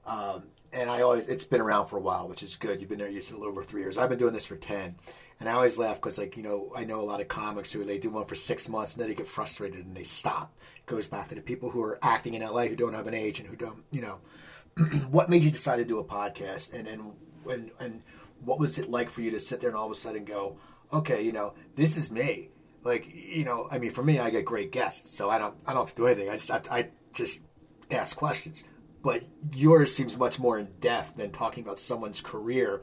[0.06, 0.43] um,
[0.74, 2.80] and I always it's been around for a while, which is good.
[2.80, 3.98] You've been there, you said a little over three years.
[3.98, 4.95] I've been doing this for ten,
[5.39, 7.83] and I always laugh because, like, you know, I know a lot of comics who
[7.83, 10.53] they do one for six months and then they get frustrated and they stop.
[10.77, 13.13] It goes back to the people who are acting in LA who don't have an
[13.13, 14.19] agent, who don't, you know.
[15.09, 16.73] what made you decide to do a podcast?
[16.73, 17.13] And, and,
[17.49, 18.01] and, and
[18.43, 20.57] what was it like for you to sit there and all of a sudden go,
[20.91, 22.49] okay, you know, this is me?
[22.83, 25.73] Like, you know, I mean, for me, I get great guests, so I don't, I
[25.73, 26.29] don't have to do anything.
[26.29, 27.41] I just, I, I just
[27.91, 28.63] ask questions.
[29.03, 29.23] but
[29.53, 32.81] yours seems much more in depth than talking about someone's career.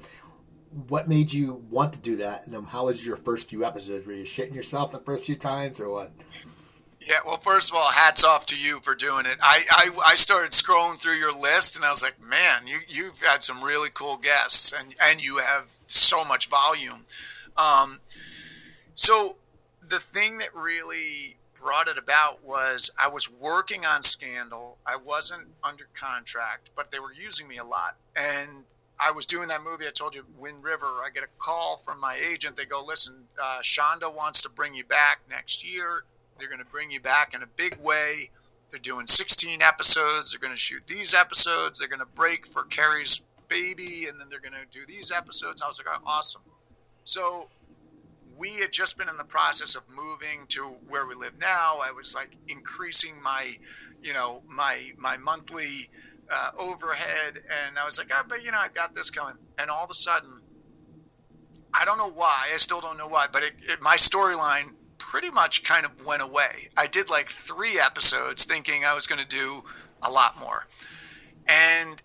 [0.89, 2.45] What made you want to do that?
[2.45, 4.07] And then how was your first few episodes?
[4.07, 6.13] Were you shitting yourself the first few times, or what?
[7.01, 9.37] Yeah, well, first of all, hats off to you for doing it.
[9.43, 13.21] I, I, I started scrolling through your list, and I was like, man, you, you've
[13.21, 17.05] had some really cool guests, and, and you have so much volume.
[17.57, 18.01] Um,
[18.95, 19.37] so
[19.89, 24.79] the thing that really brought it about was I was working on Scandal.
[24.87, 27.97] I wasn't under contract, but they were using me a lot.
[28.17, 28.65] And
[29.01, 30.87] I was doing that movie I told you, Wind River.
[30.87, 32.57] I get a call from my agent.
[32.57, 36.05] They go, listen, uh, Shonda wants to bring you back next year
[36.39, 38.31] they're going to bring you back in a big way.
[38.71, 40.33] They're doing 16 episodes.
[40.33, 41.79] They're going to shoot these episodes.
[41.79, 45.63] They're going to break for Kerry's baby, and then they're going to do these episodes.
[45.63, 46.43] I was like, oh, awesome.
[47.05, 47.49] So
[48.37, 51.79] we had just been in the process of moving to where we live now.
[51.83, 53.55] I was like increasing my,
[54.03, 55.89] you know, my my monthly
[56.33, 59.35] uh, overhead, and I was like, oh, but you know, I got this coming.
[59.59, 60.41] And all of a sudden,
[61.73, 62.49] I don't know why.
[62.53, 66.23] I still don't know why, but it, it, my storyline pretty much kind of went
[66.23, 66.69] away.
[66.77, 69.63] I did like three episodes thinking I was going to do
[70.03, 70.67] a lot more.
[71.49, 72.03] And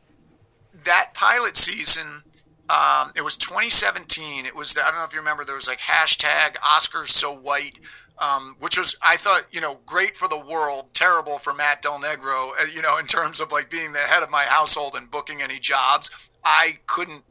[0.86, 2.24] that pilot season,
[2.70, 4.45] um, it was 2017.
[4.45, 7.80] It was, I don't know if you remember, there was like hashtag Oscars so white.
[8.22, 11.99] Um, which was I thought you know great for the world, terrible for Matt Del
[11.99, 12.49] Negro.
[12.59, 15.41] Uh, you know in terms of like being the head of my household and booking
[15.41, 16.30] any jobs.
[16.43, 17.24] I couldn't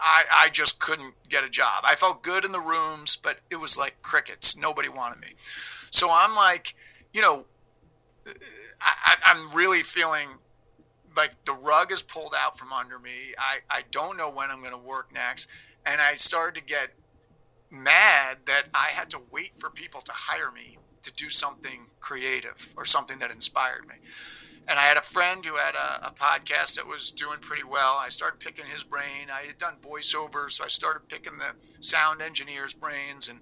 [0.00, 1.84] I, I just couldn't get a job.
[1.84, 4.56] I felt good in the rooms, but it was like crickets.
[4.56, 5.34] Nobody wanted me.
[5.90, 6.74] So I'm like,
[7.12, 7.44] you know,
[8.80, 10.28] I, I'm really feeling
[11.16, 13.34] like the rug is pulled out from under me.
[13.38, 15.50] I, I don't know when I'm going to work next.
[15.86, 16.90] And I started to get
[17.70, 22.74] mad that I had to wait for people to hire me to do something creative
[22.76, 23.94] or something that inspired me
[24.70, 27.98] and I had a friend who had a, a, podcast that was doing pretty well.
[28.00, 29.26] I started picking his brain.
[29.32, 33.40] I had done voiceover, so I started picking the sound engineer's brains and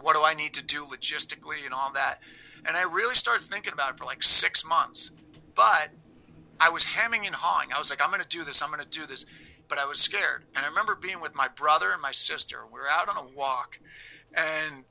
[0.00, 2.20] what do I need to do logistically and all that.
[2.64, 5.10] And I really started thinking about it for like six months.
[5.54, 5.90] But
[6.58, 7.68] I was hemming and hawing.
[7.74, 8.62] I was like, I'm going to do this.
[8.62, 9.26] I'm going to do this.
[9.68, 10.44] But I was scared.
[10.56, 12.60] And I remember being with my brother and my sister.
[12.72, 13.78] We were out on a walk,
[14.34, 14.84] and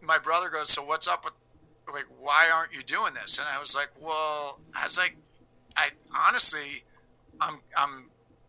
[0.00, 1.34] my brother goes, "So what's up with
[1.92, 3.38] like, why aren't you doing this?
[3.38, 5.16] And I was like, well, I was like,
[5.76, 5.90] I
[6.28, 6.84] honestly,
[7.40, 8.06] I'm, I'm,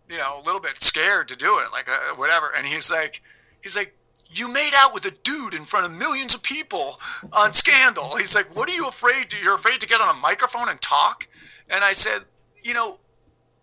[0.09, 2.51] you know, a little bit scared to do it, like uh, whatever.
[2.55, 3.21] And he's like,
[3.61, 3.95] he's like,
[4.29, 6.99] you made out with a dude in front of millions of people
[7.31, 8.15] on Scandal.
[8.17, 9.37] He's like, what are you afraid to?
[9.37, 11.27] You're afraid to get on a microphone and talk?
[11.69, 12.21] And I said,
[12.63, 12.99] you know,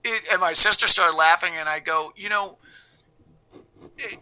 [0.05, 2.59] it, and my sister started laughing, and I go, you know,
[3.99, 4.19] it,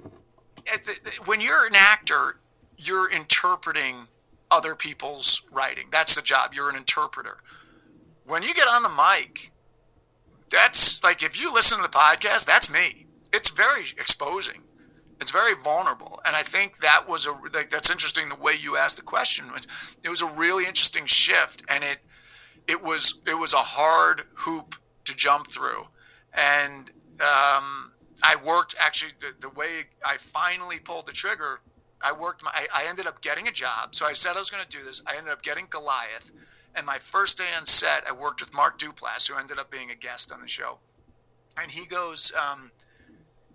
[0.67, 2.37] the, when you're an actor,
[2.77, 4.07] you're interpreting
[4.51, 5.87] other people's writing.
[5.91, 6.53] That's the job.
[6.55, 7.39] You're an interpreter.
[8.25, 9.51] When you get on the mic,
[10.51, 13.07] that's like if you listen to the podcast, that's me.
[13.33, 14.63] It's very exposing.
[15.21, 18.29] It's very vulnerable, and I think that was a like that's interesting.
[18.29, 19.67] The way you asked the question was
[20.05, 21.99] it was a really interesting shift, and it
[22.69, 24.77] it was it was a hard hoop
[25.09, 25.83] to jump through,
[26.35, 26.91] and
[27.21, 27.93] um,
[28.23, 31.61] I worked actually the, the way I finally pulled the trigger
[32.01, 33.95] I worked my, I, ended up getting a job.
[33.95, 35.03] So I said I was going to do this.
[35.07, 36.31] I ended up getting Goliath.
[36.75, 39.91] And my first day on set, I worked with Mark Duplass, who ended up being
[39.91, 40.79] a guest on the show.
[41.61, 42.71] And he goes, um,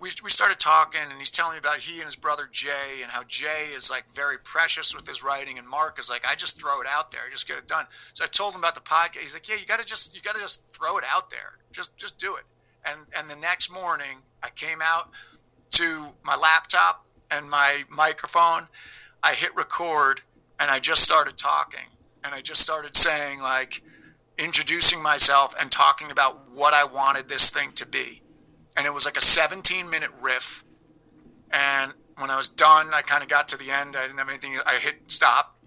[0.04, 3.10] we, we started talking, and he's telling me about he and his brother Jay, and
[3.10, 6.60] how Jay is like very precious with his writing, and Mark is like, I just
[6.60, 7.86] throw it out there, I just get it done.
[8.12, 9.20] So I told him about the podcast.
[9.20, 11.58] He's like, Yeah, you got to just you got to just throw it out there,
[11.72, 12.44] just just do it.
[12.86, 15.10] And and the next morning, I came out
[15.72, 18.68] to my laptop and my microphone,
[19.24, 20.20] I hit record
[20.60, 21.88] and I just started talking.
[22.26, 23.82] And I just started saying, like,
[24.38, 28.23] introducing myself and talking about what I wanted this thing to be.
[28.76, 30.64] And it was like a 17 minute riff.
[31.52, 33.96] And when I was done, I kind of got to the end.
[33.96, 34.58] I didn't have anything.
[34.66, 35.58] I hit stop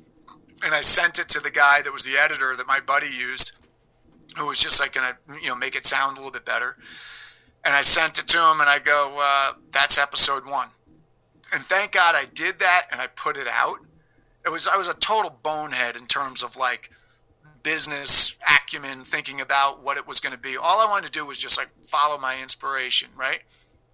[0.65, 3.57] and I sent it to the guy that was the editor that my buddy used,
[4.39, 6.77] who was just like to, you know, make it sound a little bit better.
[7.65, 10.69] And I sent it to him and I go, uh, that's episode one
[11.53, 13.79] and thank God I did that and I put it out.
[14.45, 16.91] It was I was a total bonehead in terms of like
[17.67, 20.57] business acumen, thinking about what it was going to be.
[20.57, 23.41] All I wanted to do was just like follow my inspiration, right?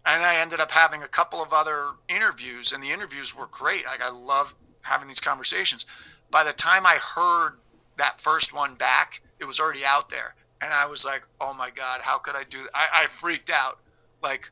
[0.05, 3.87] And I ended up having a couple of other interviews, and the interviews were great.
[3.87, 5.87] Like I love having these conversations.
[6.31, 7.53] By the time I heard
[7.97, 11.71] that first one back, it was already out there, and I was like, "Oh my
[11.71, 12.71] god, how could I do?" That?
[12.75, 13.79] I, I freaked out.
[14.23, 14.51] Like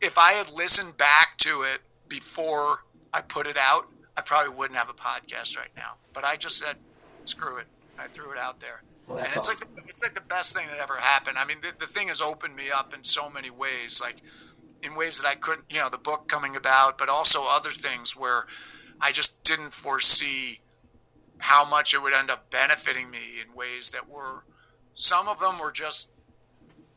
[0.00, 4.78] if I had listened back to it before I put it out, I probably wouldn't
[4.78, 5.94] have a podcast right now.
[6.12, 6.76] But I just said,
[7.24, 7.66] screw it.
[8.00, 8.82] I threw it out there.
[9.06, 9.56] Well, and it's awesome.
[9.58, 11.38] like the, it's like the best thing that ever happened.
[11.38, 14.16] I mean, the, the thing has opened me up in so many ways, like
[14.82, 18.16] in ways that I couldn't, you know, the book coming about, but also other things
[18.16, 18.46] where
[19.00, 20.60] I just didn't foresee
[21.38, 24.44] how much it would end up benefiting me in ways that were
[24.94, 26.10] some of them were just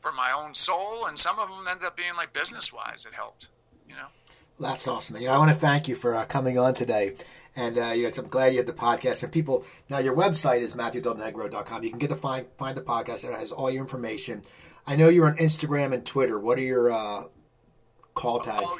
[0.02, 3.06] for my own soul, and some of them ended up being like business wise.
[3.06, 3.48] It helped,
[3.88, 4.08] you know.
[4.60, 5.16] That's awesome.
[5.18, 7.16] You know, I want to thank you for uh, coming on today.
[7.56, 9.24] And uh, you know, I'm glad you had the podcast.
[9.24, 11.84] And people, now your website is matthewdelnegro.com.
[11.84, 13.24] You can get to find find the podcast.
[13.24, 14.42] It has all your information.
[14.86, 16.40] I know you're on Instagram and Twitter.
[16.40, 17.24] What are your uh,
[18.16, 18.62] call tags?
[18.64, 18.80] Oh,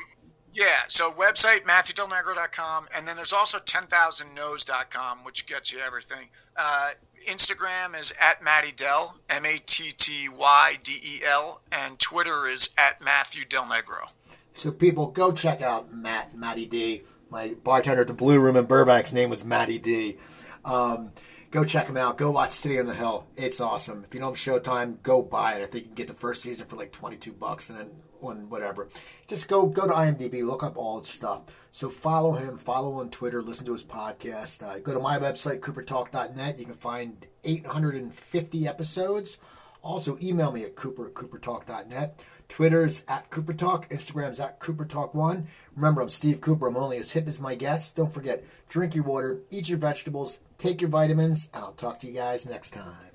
[0.54, 0.82] yeah.
[0.88, 6.30] So website matthewdelnegro.com, and then there's also 10,000knows.com, which gets you everything.
[6.58, 6.92] Uh,
[7.28, 12.48] Instagram is at Matty Dell, M A T T Y D E L, and Twitter
[12.48, 14.10] is at Matthew Del Negro.
[14.54, 17.04] So people, go check out Matt Matty D.
[17.34, 20.18] My bartender at the Blue Room in Burbank's name was Matty D.
[20.64, 21.14] Um,
[21.50, 22.16] go check him out.
[22.16, 23.26] Go watch City on the Hill.
[23.36, 24.04] It's awesome.
[24.04, 25.64] If you don't have Showtime, go buy it.
[25.64, 27.90] I think you can get the first season for like twenty two bucks, and then
[28.22, 28.88] on whatever.
[29.26, 31.42] Just go go to IMDb, look up all his stuff.
[31.72, 34.62] So follow him, follow him on Twitter, listen to his podcast.
[34.62, 36.60] Uh, go to my website, coopertalk.net.
[36.60, 39.40] You can find 850 episodes.
[39.82, 42.22] Also, email me at cooper at coopertalk.net.
[42.50, 43.90] Twitter's at Cooper Talk.
[43.90, 45.48] Instagram's at Cooper Talk One.
[45.76, 46.68] Remember, I'm Steve Cooper.
[46.68, 47.92] I'm only as hip as my guests.
[47.92, 52.08] Don't forget, drink your water, eat your vegetables, take your vitamins, and I'll talk to
[52.08, 53.13] you guys next time.